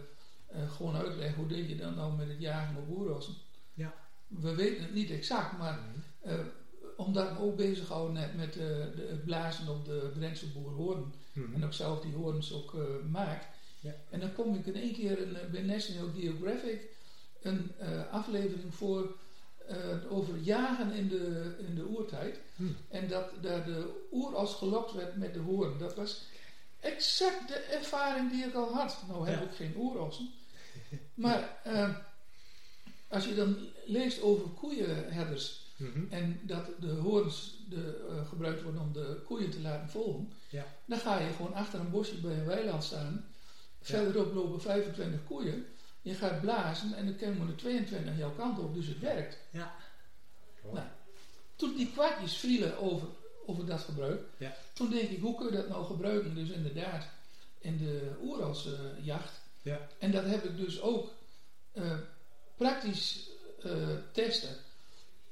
gewoon 0.70 0.96
uitleg 0.96 1.34
hoe 1.34 1.46
deed 1.46 1.68
je 1.68 1.76
dan 1.76 1.94
nou 1.94 2.16
met 2.16 2.28
het 2.28 2.40
jagen 2.40 2.76
op 2.76 2.98
oerrossen. 2.98 3.34
Ja. 3.74 3.94
We 4.26 4.54
weten 4.54 4.82
het 4.82 4.94
niet 4.94 5.10
exact, 5.10 5.58
maar 5.58 5.78
Mhm. 6.22 6.38
omdat 6.96 7.24
ik 7.30 7.32
me 7.32 7.38
ook 7.44 7.56
bezig 7.56 7.88
hou 7.88 8.12
net 8.12 8.36
met 8.36 8.52
de, 8.52 8.92
het 9.08 9.24
blazen 9.24 9.68
op 9.68 9.84
de 9.84 10.10
Drentse 10.14 10.46
boerhoorn 10.46 11.12
Mhm. 11.32 11.54
en 11.54 11.64
ook 11.64 11.72
zelf 11.72 12.00
die 12.00 12.14
hoorns 12.14 12.52
ook 12.52 12.76
maak. 13.10 13.42
Ja. 13.80 13.94
En 14.10 14.20
dan 14.20 14.32
kom 14.32 14.54
ik 14.54 14.66
in 14.66 14.74
één 14.76 14.92
keer 14.92 15.18
in, 15.18 15.36
eh, 15.36 15.46
bij 15.50 15.62
National 15.62 16.08
Geographic 16.18 16.80
een 17.42 17.70
aflevering 18.10 18.74
voor 18.74 19.16
eh, 19.70 20.12
over 20.12 20.36
jagen 20.38 20.92
in 20.92 21.08
de, 21.08 21.54
in 21.68 21.74
de 21.74 21.86
oertijd. 21.86 22.38
Hm. 22.56 22.64
En 22.88 23.08
dat 23.08 23.30
daar 23.40 23.64
de 23.64 24.06
oeras 24.12 24.54
gelokt 24.54 24.92
werd 24.92 25.16
met 25.16 25.34
de 25.34 25.40
hoorn. 25.40 25.78
Dat 25.78 25.94
was 25.94 26.22
exact 26.80 27.48
de 27.48 27.54
ervaring 27.54 28.30
die 28.30 28.44
ik 28.44 28.54
al 28.54 28.72
had. 28.74 29.02
Nou 29.08 29.28
heb 29.28 29.38
Ja. 29.40 29.44
ik 29.46 29.54
geen 29.54 29.74
oerossen. 29.76 30.30
Maar 31.14 31.56
eh, 31.64 31.94
als 33.08 33.24
je 33.24 33.34
dan 33.34 33.56
leest 33.84 34.22
over 34.22 34.48
koeienherders 34.48 35.68
Mhm. 35.76 36.00
en 36.10 36.40
dat 36.42 36.66
de 36.80 36.90
hoorns 36.90 37.56
de, 37.68 38.06
eh, 38.10 38.28
gebruikt 38.28 38.62
worden 38.62 38.80
om 38.80 38.92
de 38.92 39.20
koeien 39.24 39.50
te 39.50 39.60
laten 39.60 39.88
volgen, 39.88 40.32
Ja. 40.50 40.66
dan 40.84 40.98
ga 40.98 41.18
je 41.18 41.32
gewoon 41.32 41.54
achter 41.54 41.80
een 41.80 41.90
bosje 41.90 42.14
bij 42.20 42.32
een 42.38 42.44
weiland 42.46 42.84
staan. 42.84 43.24
Verderop 43.82 44.34
lopen 44.34 44.60
25 44.60 45.20
koeien. 45.26 45.66
Je 46.02 46.14
gaat 46.14 46.40
blazen 46.40 46.94
en 46.94 47.04
dan 47.04 47.16
komen 47.16 47.48
er 47.48 47.56
22 47.56 48.16
jouw 48.18 48.34
kant 48.34 48.58
op, 48.58 48.74
dus 48.74 48.86
het 48.86 48.98
werkt. 48.98 49.38
Ja. 49.50 49.74
Nou, 50.72 50.86
Toen 51.56 51.76
die 51.76 51.90
kwartjes 51.92 52.36
vielen 52.36 52.78
over, 52.78 53.08
over 53.46 53.66
dat 53.66 53.80
gebruik, 53.80 54.20
Ja. 54.36 54.56
toen 54.72 54.90
denk 54.90 55.08
ik, 55.10 55.20
hoe 55.20 55.34
kun 55.34 55.46
je 55.46 55.52
dat 55.52 55.68
nou 55.68 55.84
gebruiken? 55.84 56.34
Dus 56.34 56.48
inderdaad, 56.48 57.06
in 57.58 57.78
de 57.78 58.10
oeralsjacht. 58.22 59.40
Ja. 59.62 59.86
En 59.98 60.10
dat 60.10 60.24
heb 60.24 60.44
ik 60.44 60.56
dus 60.56 60.80
ook 60.80 61.10
eh, 61.72 61.98
praktisch 62.56 63.28
eh, 63.62 63.88
testen. 64.12 64.56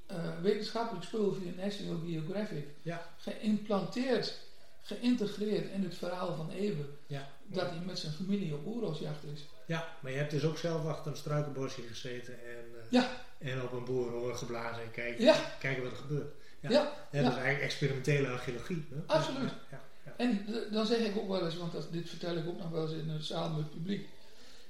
Eh, 0.07 0.41
wetenschappelijk 0.41 1.05
spul 1.05 1.33
via 1.35 1.53
National 1.57 1.99
Geographic. 2.07 2.67
Ja. 2.83 3.09
Geïmplanteerd, 3.19 4.39
geïntegreerd 4.83 5.71
in 5.73 5.83
het 5.83 5.95
verhaal 5.95 6.35
van 6.37 6.51
Ewe. 6.51 6.85
Ja. 7.07 7.29
Dat 7.47 7.71
hij 7.71 7.79
met 7.81 7.99
zijn 7.99 8.13
familie 8.13 8.55
op 8.55 8.67
oeralsjacht 8.67 9.25
is. 9.25 9.41
Ja, 9.69 9.89
maar 10.01 10.13
je 10.13 10.19
hebt 10.19 10.31
dus 10.31 10.45
ook 10.45 10.59
zelf 10.59 10.87
achter 10.87 11.11
een 11.11 11.17
struikenbosje 11.17 11.83
gezeten 11.83 12.35
en, 12.35 12.65
eh, 12.75 12.91
Ja, 12.91 13.11
en 13.39 13.63
op 13.63 13.73
een 13.73 13.85
boerenhoorn 13.85 14.37
geblazen 14.37 14.83
en 14.83 14.91
kijken, 14.91 15.25
ja, 15.25 15.35
kijken 15.59 15.83
wat 15.83 15.93
er 15.93 15.99
gebeurt. 15.99 16.35
Ja. 16.61 16.71
ja. 16.71 17.23
Dat 17.23 17.33
is 17.33 17.39
eigenlijk 17.39 17.61
experimentele 17.61 18.29
archeologie. 18.29 18.87
Hè? 18.91 18.97
Absoluut. 19.07 19.51
Ja, 19.51 19.57
ja, 19.71 19.81
ja. 20.05 20.13
En 20.17 20.47
dan 20.73 20.87
zeg 20.87 20.99
ik 20.99 21.17
ook 21.17 21.29
wel 21.29 21.45
eens, 21.45 21.57
want 21.57 21.73
dat, 21.73 21.89
dit 21.93 22.09
vertel 22.09 22.37
ik 22.37 22.49
ook 22.49 22.59
nog 22.59 22.71
wel 22.71 22.83
eens 22.83 23.03
in 23.03 23.09
een 23.09 23.23
zaal 23.23 23.49
met 23.49 23.59
het 23.59 23.71
publiek. 23.71 24.09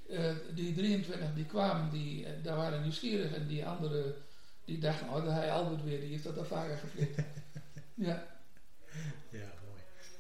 Eh, 0.09 0.33
die 0.55 0.75
23 0.75 1.35
die 1.35 1.47
kwamen, 1.47 1.91
die, 1.91 2.27
eh, 2.27 2.33
daar 2.43 2.57
waren 2.57 2.83
nieuwsgierig 2.83 3.33
en 3.33 3.47
die 3.47 3.67
anderen 3.67 4.15
die 4.65 4.79
dachten, 4.79 5.09
oh, 5.09 5.27
hij 5.27 5.53
Albert 5.53 5.85
weer, 5.85 6.01
die 6.01 6.11
heeft 6.11 6.25
dat 6.25 6.39
al 6.39 6.45
vaker 6.45 6.77
geflikt. 6.77 7.17
ja, 8.09 8.27
Ja, 9.31 9.53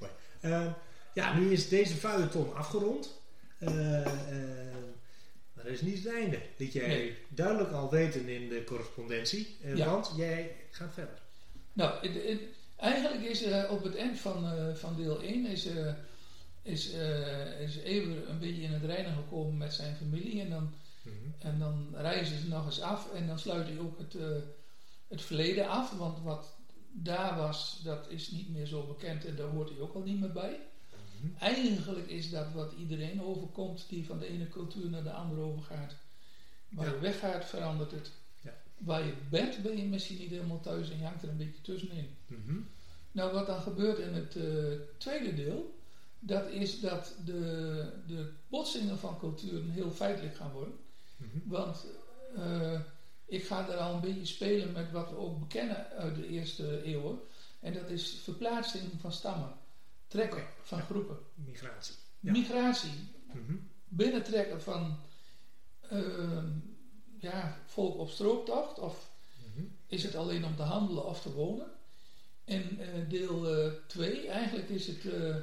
mooi. 0.00 0.10
mooi. 0.40 0.74
Ja, 1.14 1.34
nu 1.38 1.52
is 1.52 1.68
deze 1.68 1.94
feuilleton 1.94 2.54
afgerond. 2.54 3.17
Eh, 3.58 4.06
eh, 4.06 4.74
maar 5.52 5.64
dat 5.64 5.72
is 5.72 5.80
niet 5.80 6.04
het 6.04 6.12
einde. 6.14 6.38
Liet 6.56 6.72
jij 6.72 6.86
Nee. 6.88 7.16
duidelijk 7.28 7.72
al 7.72 7.90
weten 7.90 8.28
in 8.28 8.48
de 8.48 8.64
correspondentie. 8.64 9.56
eh, 9.62 9.76
Ja. 9.76 9.90
Want 9.90 10.12
jij 10.16 10.56
gaat 10.70 10.94
verder. 10.94 11.18
nou, 11.72 12.08
eigenlijk 12.76 13.22
is 13.24 13.44
op 13.70 13.82
het 13.82 13.96
eind 13.96 14.18
van, 14.18 14.44
van 14.76 14.96
deel 14.96 15.22
1 15.22 15.46
is, 15.46 15.66
is, 16.62 16.90
is 17.60 17.76
Eber 17.76 18.28
een 18.28 18.38
beetje 18.38 18.62
in 18.62 18.72
het 18.72 18.84
reinen 18.84 19.14
gekomen 19.14 19.56
met 19.56 19.74
zijn 19.74 19.96
familie. 19.96 20.40
En 20.40 20.50
dan, 20.50 20.72
Mhm. 21.02 21.14
en 21.38 21.58
dan 21.58 21.88
reizen 21.94 22.38
ze 22.38 22.48
nog 22.48 22.66
eens 22.66 22.80
af 22.80 23.12
en 23.12 23.26
dan 23.26 23.38
sluit 23.38 23.66
hij 23.68 23.78
ook 23.78 23.98
het, 23.98 24.14
het 25.08 25.22
verleden 25.22 25.68
af. 25.68 25.90
Want 25.98 26.22
wat 26.22 26.56
daar 26.92 27.36
was, 27.36 27.80
dat 27.84 28.06
is 28.10 28.30
niet 28.30 28.48
meer 28.48 28.66
zo 28.66 28.86
bekend 28.86 29.24
en 29.24 29.36
daar 29.36 29.46
hoort 29.48 29.68
hij 29.68 29.80
ook 29.80 29.94
al 29.94 30.02
niet 30.02 30.20
meer 30.20 30.32
bij. 30.32 30.60
Eigenlijk 31.38 32.06
is 32.08 32.30
dat 32.30 32.52
wat 32.52 32.72
iedereen 32.78 33.22
overkomt 33.22 33.86
die 33.88 34.06
van 34.06 34.18
de 34.18 34.26
ene 34.26 34.48
cultuur 34.48 34.90
naar 34.90 35.02
de 35.02 35.12
andere 35.12 35.40
overgaat. 35.40 35.94
Waar 36.68 36.86
Ja. 36.86 36.92
je 36.92 36.98
weggaat, 36.98 37.44
verandert 37.44 37.90
het. 37.90 38.10
Ja. 38.40 38.54
Waar 38.78 39.04
je 39.06 39.12
bent, 39.30 39.62
ben 39.62 39.76
je 39.76 39.84
misschien 39.84 40.18
niet 40.18 40.30
helemaal 40.30 40.60
thuis 40.60 40.90
en 40.90 40.98
je 40.98 41.04
hangt 41.04 41.22
er 41.22 41.28
een 41.28 41.36
beetje 41.36 41.62
tussenin. 41.62 42.16
Mhm. 42.26 42.58
Nou, 43.12 43.32
wat 43.32 43.46
dan 43.46 43.60
gebeurt 43.60 43.98
in 43.98 44.14
het 44.14 44.36
eh, 44.36 44.44
tweede 44.98 45.34
deel, 45.34 45.74
dat 46.18 46.48
is 46.50 46.80
dat 46.80 47.14
de, 47.24 47.92
de 48.06 48.32
botsingen 48.48 48.98
van 48.98 49.18
culturen 49.18 49.70
heel 49.70 49.90
feitelijk 49.90 50.36
gaan 50.36 50.52
worden. 50.52 50.74
Mhm. 51.16 51.38
Want 51.44 51.86
eh, 52.36 52.80
ik 53.26 53.44
ga 53.44 53.66
daar 53.66 53.76
al 53.76 53.94
een 53.94 54.00
beetje 54.00 54.26
spelen 54.26 54.72
met 54.72 54.90
wat 54.90 55.10
we 55.10 55.16
ook 55.16 55.38
bekennen 55.38 55.88
uit 55.90 56.14
de 56.14 56.28
eerste 56.28 56.82
eeuwen. 56.82 57.18
En 57.60 57.72
dat 57.72 57.90
is 57.90 58.18
verplaatsing 58.22 58.82
van 59.00 59.12
stammen. 59.12 59.52
Trekken 60.08 60.46
van 60.62 60.80
groepen. 60.82 61.18
Migratie. 61.34 61.94
Ja. 62.20 62.32
Migratie. 62.32 62.90
Mhm. 63.32 63.56
Binnentrekken 63.84 64.62
van 64.62 64.98
eh, 65.88 66.44
ja, 67.18 67.58
volk 67.66 67.98
op 67.98 68.10
strooptocht. 68.10 68.78
Of 68.78 69.10
Mhm. 69.54 69.66
is 69.86 70.02
het 70.02 70.14
alleen 70.14 70.44
om 70.44 70.56
te 70.56 70.62
handelen 70.62 71.04
of 71.06 71.20
te 71.22 71.32
wonen? 71.32 71.66
En 72.44 72.78
eh, 72.78 73.08
deel 73.08 73.46
2, 73.86 74.28
eigenlijk 74.28 74.68
is 74.68 74.86
het, 74.86 75.04
eh, 75.04 75.36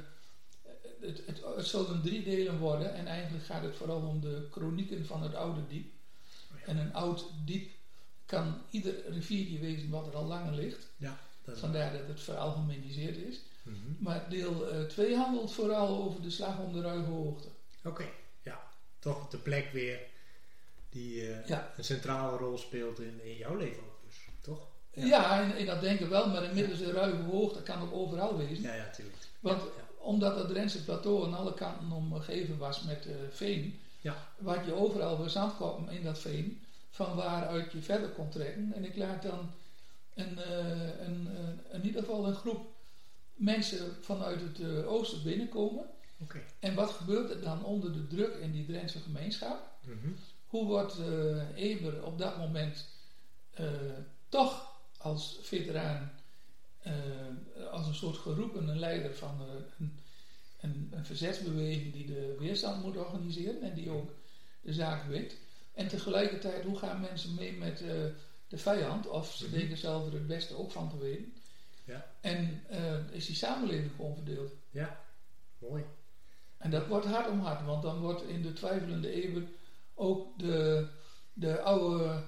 het, 1.00 1.26
het, 1.26 1.42
het 1.56 1.66
zullen 1.66 2.02
drie 2.02 2.22
delen 2.22 2.58
worden. 2.58 2.94
En 2.94 3.06
eigenlijk 3.06 3.44
gaat 3.44 3.62
het 3.62 3.76
vooral 3.76 4.00
om 4.00 4.20
de 4.20 4.48
chronieken 4.50 5.06
van 5.06 5.22
het 5.22 5.34
oude 5.34 5.66
diep. 5.66 5.92
Oh 6.52 6.58
ja. 6.60 6.66
En 6.66 6.76
een 6.76 6.94
oud 6.94 7.30
diep 7.44 7.70
kan 8.24 8.62
ieder 8.70 9.10
riviertje 9.10 9.58
wezen 9.58 9.90
wat 9.90 10.06
er 10.06 10.16
al 10.16 10.24
langer 10.24 10.54
ligt. 10.54 10.86
Ja, 10.96 11.18
dat 11.44 11.58
Vandaar 11.58 11.92
dat 11.92 12.06
het 12.06 12.20
veralgemeniseerd 12.20 13.16
is. 13.16 13.40
Mhm. 13.66 13.76
Maar 13.98 14.28
deel 14.28 14.86
2 14.88 15.16
handelt 15.16 15.52
vooral 15.52 16.02
over 16.02 16.22
de 16.22 16.30
slag 16.30 16.58
om 16.58 16.72
de 16.72 16.80
ruige 16.80 17.10
hoogte. 17.10 17.48
Oké, 17.84 18.04
ja. 18.42 18.60
Toch 18.98 19.28
de 19.28 19.38
plek 19.38 19.70
weer 19.72 20.00
die 20.90 21.20
eh, 21.32 21.46
Ja. 21.48 21.72
een 21.76 21.84
centrale 21.84 22.36
rol 22.36 22.58
speelt 22.58 23.00
in, 23.00 23.20
in 23.24 23.36
jouw 23.36 23.54
leven 23.56 23.82
ook 23.82 23.98
dus, 24.04 24.16
toch? 24.40 24.66
Ja, 24.92 25.40
in, 25.40 25.56
in 25.56 25.66
dat 25.66 25.80
denken 25.80 26.08
wel, 26.08 26.28
maar 26.28 26.44
inmiddels 26.44 26.78
de 26.78 26.92
ruige 26.92 27.22
hoogte 27.22 27.62
kan 27.62 27.82
ook 27.82 27.92
overal 27.92 28.36
wezen. 28.36 28.62
Ja, 28.62 28.74
ja, 28.74 28.90
tuurlijk. 28.90 29.16
Want 29.40 29.62
Ja. 29.62 29.68
omdat 29.98 30.36
het 30.38 30.48
Drentse 30.48 30.84
plateau 30.84 31.24
aan 31.26 31.34
alle 31.34 31.54
kanten 31.54 31.90
omgeven 31.92 32.58
was 32.58 32.82
met 32.82 33.06
eh, 33.06 33.12
veen, 33.30 33.80
Ja. 34.00 34.16
had 34.44 34.64
je 34.64 34.72
overal 34.74 35.18
weer 35.18 35.28
zandkoppen 35.28 35.88
in 35.88 36.02
dat 36.04 36.18
veen, 36.18 36.60
van 36.90 37.16
waaruit 37.16 37.72
je 37.72 37.82
verder 37.82 38.08
kon 38.08 38.28
trekken. 38.28 38.72
En 38.74 38.84
ik 38.84 38.96
laat 38.96 39.22
dan 39.22 39.50
een, 40.14 40.38
eh, 40.38 41.06
een, 41.06 41.28
eh, 41.36 41.74
in 41.74 41.84
ieder 41.84 42.00
geval 42.00 42.26
een 42.26 42.34
groep 42.34 42.74
mensen 43.36 43.96
vanuit 44.00 44.40
het 44.40 44.60
eh, 44.60 44.92
oosten 44.92 45.22
binnenkomen. 45.22 45.86
En 46.58 46.74
wat 46.74 46.90
gebeurt 46.90 47.30
er 47.30 47.40
dan 47.40 47.64
onder 47.64 47.92
de 47.92 48.06
druk 48.06 48.34
in 48.34 48.52
die 48.52 48.66
Drentse 48.66 48.98
gemeenschap? 49.00 49.78
Mhm. 49.82 50.12
Hoe 50.46 50.66
wordt 50.66 50.98
eh, 50.98 51.56
Eber 51.56 52.04
op 52.04 52.18
dat 52.18 52.38
moment 52.38 52.88
eh, 53.50 53.66
toch 54.28 54.74
als 54.98 55.38
veteraan, 55.42 56.12
als 57.70 57.86
een 57.86 57.94
soort 57.94 58.16
geroepene 58.16 58.74
leider 58.74 59.14
van 59.14 59.40
een, 59.78 59.98
een, 60.60 60.88
een 60.90 61.04
verzetsbeweging 61.04 61.92
die 61.92 62.06
de 62.06 62.36
weerstand 62.38 62.82
moet 62.82 62.96
organiseren 62.96 63.62
en 63.62 63.74
die 63.74 63.90
ook 63.90 64.10
de 64.60 64.72
zaak 64.72 65.04
weet. 65.04 65.36
En 65.74 65.88
tegelijkertijd, 65.88 66.64
hoe 66.64 66.78
gaan 66.78 67.00
mensen 67.00 67.34
mee 67.34 67.52
met 67.52 67.78
de 68.48 68.58
vijand? 68.58 69.06
Of 69.06 69.34
ze 69.34 69.44
Mhm. 69.46 69.54
denken 69.54 69.76
zelf 69.76 70.06
er 70.06 70.12
het 70.12 70.26
beste 70.26 70.56
ook 70.56 70.70
van 70.70 70.90
te 70.90 70.98
weten. 70.98 71.34
Ja. 71.86 72.06
En 72.20 72.62
eh, 72.68 73.10
is 73.10 73.26
die 73.26 73.36
samenleving 73.36 73.90
gewoon 73.96 74.14
verdeeld. 74.14 74.52
Ja, 74.70 75.00
mooi. 75.58 75.84
En 76.58 76.70
dat 76.70 76.86
wordt 76.86 77.06
hard 77.06 77.28
om 77.30 77.40
hard, 77.40 77.64
want 77.64 77.82
dan 77.82 77.98
wordt 78.00 78.22
in 78.22 78.42
de 78.42 78.52
twijfelende 78.52 79.10
eeuwen 79.22 79.48
ook 79.94 80.38
de, 80.38 80.88
de 81.32 81.60
oude 81.60 82.22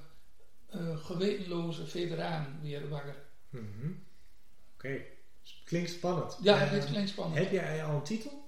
eh, 0.66 0.96
gewetenloze 0.96 1.86
veteraan 1.86 2.58
weer 2.62 2.88
wakker. 2.88 3.16
Mhm. 3.48 3.90
Oké, 4.74 5.00
klinkt 5.64 5.90
spannend. 5.90 6.38
Ja, 6.42 6.60
Eh, 6.64 6.70
dit 6.70 6.84
klinkt 6.84 7.08
spannend. 7.10 7.38
Heb 7.38 7.50
jij 7.50 7.84
al 7.84 7.94
een 7.96 8.02
titel? 8.02 8.46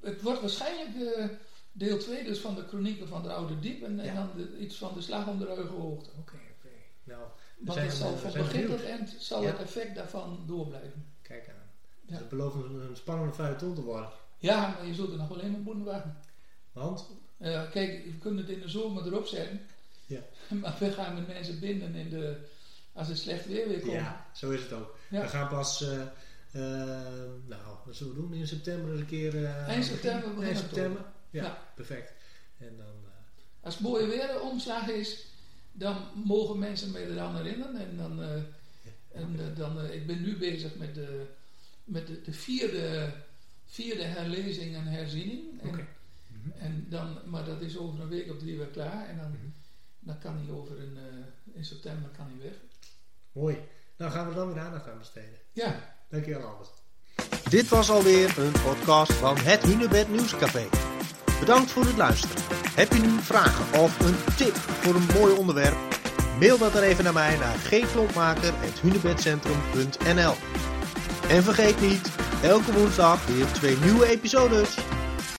Het 0.00 0.22
wordt 0.22 0.40
waarschijnlijk 0.40 0.90
deel 1.72 1.98
2 1.98 2.24
dus 2.24 2.38
van 2.38 2.54
de 2.54 2.66
chronieken 2.66 3.08
van 3.08 3.22
de 3.22 3.32
Oude 3.32 3.58
Diep 3.58 3.82
en, 3.82 3.96
dan 3.96 4.30
de- 4.36 4.58
iets 4.58 4.76
van 4.76 4.94
de 4.94 5.00
slag 5.00 5.26
om 5.26 5.38
de 5.38 5.44
ruige 5.46 5.72
hoogte. 5.72 6.10
Oké, 6.18 6.36
oké. 6.58 6.68
Nou, 7.04 7.22
Want 7.58 7.78
het 7.78 7.92
zal 7.92 8.16
van 8.16 8.32
begin 8.32 8.66
tot 8.66 8.84
eind 8.84 9.14
zal 9.18 9.42
Ja. 9.42 9.48
het 9.48 9.58
effect 9.60 9.94
daarvan 9.94 10.44
doorblijven. 10.46 11.06
Kijk 11.22 11.48
aan. 11.48 11.54
Ja. 12.06 12.16
Het 12.16 12.28
belooft 12.28 12.54
een, 12.54 12.74
een 12.88 12.96
spannende 12.96 13.34
feuilleton 13.34 13.74
te 13.74 13.82
worden. 13.82 14.10
Ja, 14.38 14.68
maar 14.78 14.86
je 14.86 14.94
zult 14.94 15.10
er 15.12 15.18
nog 15.18 15.28
wel 15.28 15.40
even 15.40 15.54
op 15.54 15.64
moeten 15.64 15.84
wachten. 15.84 16.16
Want? 16.72 17.06
Eh, 17.38 17.70
kijk, 17.70 18.04
we 18.04 18.18
kunnen 18.18 18.44
het 18.44 18.52
in 18.54 18.60
de 18.60 18.68
zomer 18.68 19.06
erop 19.06 19.26
zetten. 19.26 19.60
Ja. 20.06 20.20
Maar 20.60 20.76
we 20.78 20.92
gaan 20.92 21.14
met 21.14 21.26
mensen 21.26 21.60
binden 21.60 21.94
in 21.94 22.08
de, 22.08 22.36
als 22.92 23.08
het 23.08 23.18
slecht 23.18 23.46
weer 23.46 23.68
weer 23.68 23.80
komt. 23.80 23.92
Ja, 23.92 24.26
zo 24.34 24.50
is 24.50 24.62
het 24.62 24.72
ook. 24.72 24.96
Ja. 25.10 25.20
We 25.20 25.28
gaan 25.28 25.48
pas, 25.48 25.82
eh, 25.82 26.00
eh, 26.00 27.12
nou, 27.46 27.76
wat 27.84 27.96
zullen 27.96 28.14
we 28.14 28.20
doen? 28.20 28.34
In 28.34 28.46
september 28.46 28.90
eens 28.90 29.00
een 29.00 29.06
keer... 29.06 29.44
Eind 29.46 29.84
september, 29.84 30.28
begin- 30.28 30.44
Eind 30.44 30.58
september? 30.58 31.04
Ja, 31.30 31.58
perfect. 31.74 32.12
En 32.58 32.76
dan... 32.76 32.94
Als 33.60 33.74
het 33.74 33.82
mooie 33.82 34.06
weer 34.06 34.40
omslag 34.40 34.88
is, 34.88 35.24
dan 35.78 35.96
mogen 36.24 36.58
mensen 36.58 36.90
me 36.90 37.10
eraan 37.10 37.36
herinneren. 37.36 37.76
En 37.76 37.96
dan, 37.96 38.22
eh, 38.22 38.30
en, 39.12 39.36
eh, 39.38 39.56
dan 39.56 39.80
eh, 39.80 39.94
ik 39.94 40.06
ben 40.06 40.22
nu 40.22 40.36
bezig 40.36 40.74
met 40.74 40.94
de, 40.94 41.26
met 41.84 42.06
de, 42.06 42.20
de 42.22 42.32
vierde, 42.32 43.12
vierde 43.66 44.02
herlezing 44.04 44.74
en 44.74 44.86
herziening. 44.86 45.60
En, 45.62 45.68
Oké. 45.68 45.86
En 46.58 46.86
dan, 46.88 47.18
maar 47.24 47.44
dat 47.44 47.60
is 47.60 47.76
over 47.76 48.00
een 48.00 48.08
week 48.08 48.30
of 48.30 48.38
drie 48.38 48.56
weer 48.56 48.66
klaar. 48.66 49.08
En 49.08 49.16
dan, 49.16 49.30
Mhm. 49.30 49.46
dan 50.00 50.18
kan 50.18 50.36
hij 50.44 50.54
over 50.54 50.80
een, 50.80 50.96
eh, 50.96 51.54
in 51.56 51.64
september 51.64 52.10
kan 52.16 52.26
hij 52.26 52.42
weg. 52.50 52.58
Mooi. 53.32 53.56
Dan 53.96 54.10
gaan 54.10 54.28
we 54.28 54.34
dan 54.34 54.52
weer 54.52 54.62
aandacht 54.62 54.88
aan 54.88 54.98
besteden. 54.98 55.38
Ja, 55.52 55.94
Dankjewel 56.08 56.42
Albert. 56.48 56.70
Dit 57.50 57.68
was 57.68 57.90
alweer 57.90 58.38
een 58.38 58.52
podcast 58.52 59.12
van 59.12 59.36
het 59.36 59.62
Hunebed 59.62 60.08
Nieuwscafé. 60.08 60.68
Bedankt 61.38 61.70
voor 61.70 61.84
het 61.84 61.96
luisteren. 61.96 62.36
Heb 62.74 62.92
je 62.92 63.00
nu 63.00 63.20
vragen 63.20 63.80
of 63.80 64.00
een 64.00 64.16
tip 64.36 64.56
voor 64.56 64.94
een 64.94 65.08
mooi 65.14 65.34
onderwerp? 65.34 65.76
Mail 66.40 66.58
dat 66.58 66.74
er 66.74 66.82
even 66.82 67.04
naar 67.04 67.12
mij 67.12 67.36
naar 67.36 67.54
gklompmaker.hunebedcentrum.nl 67.54 70.34
En 71.28 71.42
vergeet 71.42 71.80
niet, 71.80 72.10
elke 72.42 72.72
woensdag 72.72 73.26
weer 73.26 73.46
twee 73.52 73.76
nieuwe 73.76 74.06
episodes. 74.06 74.76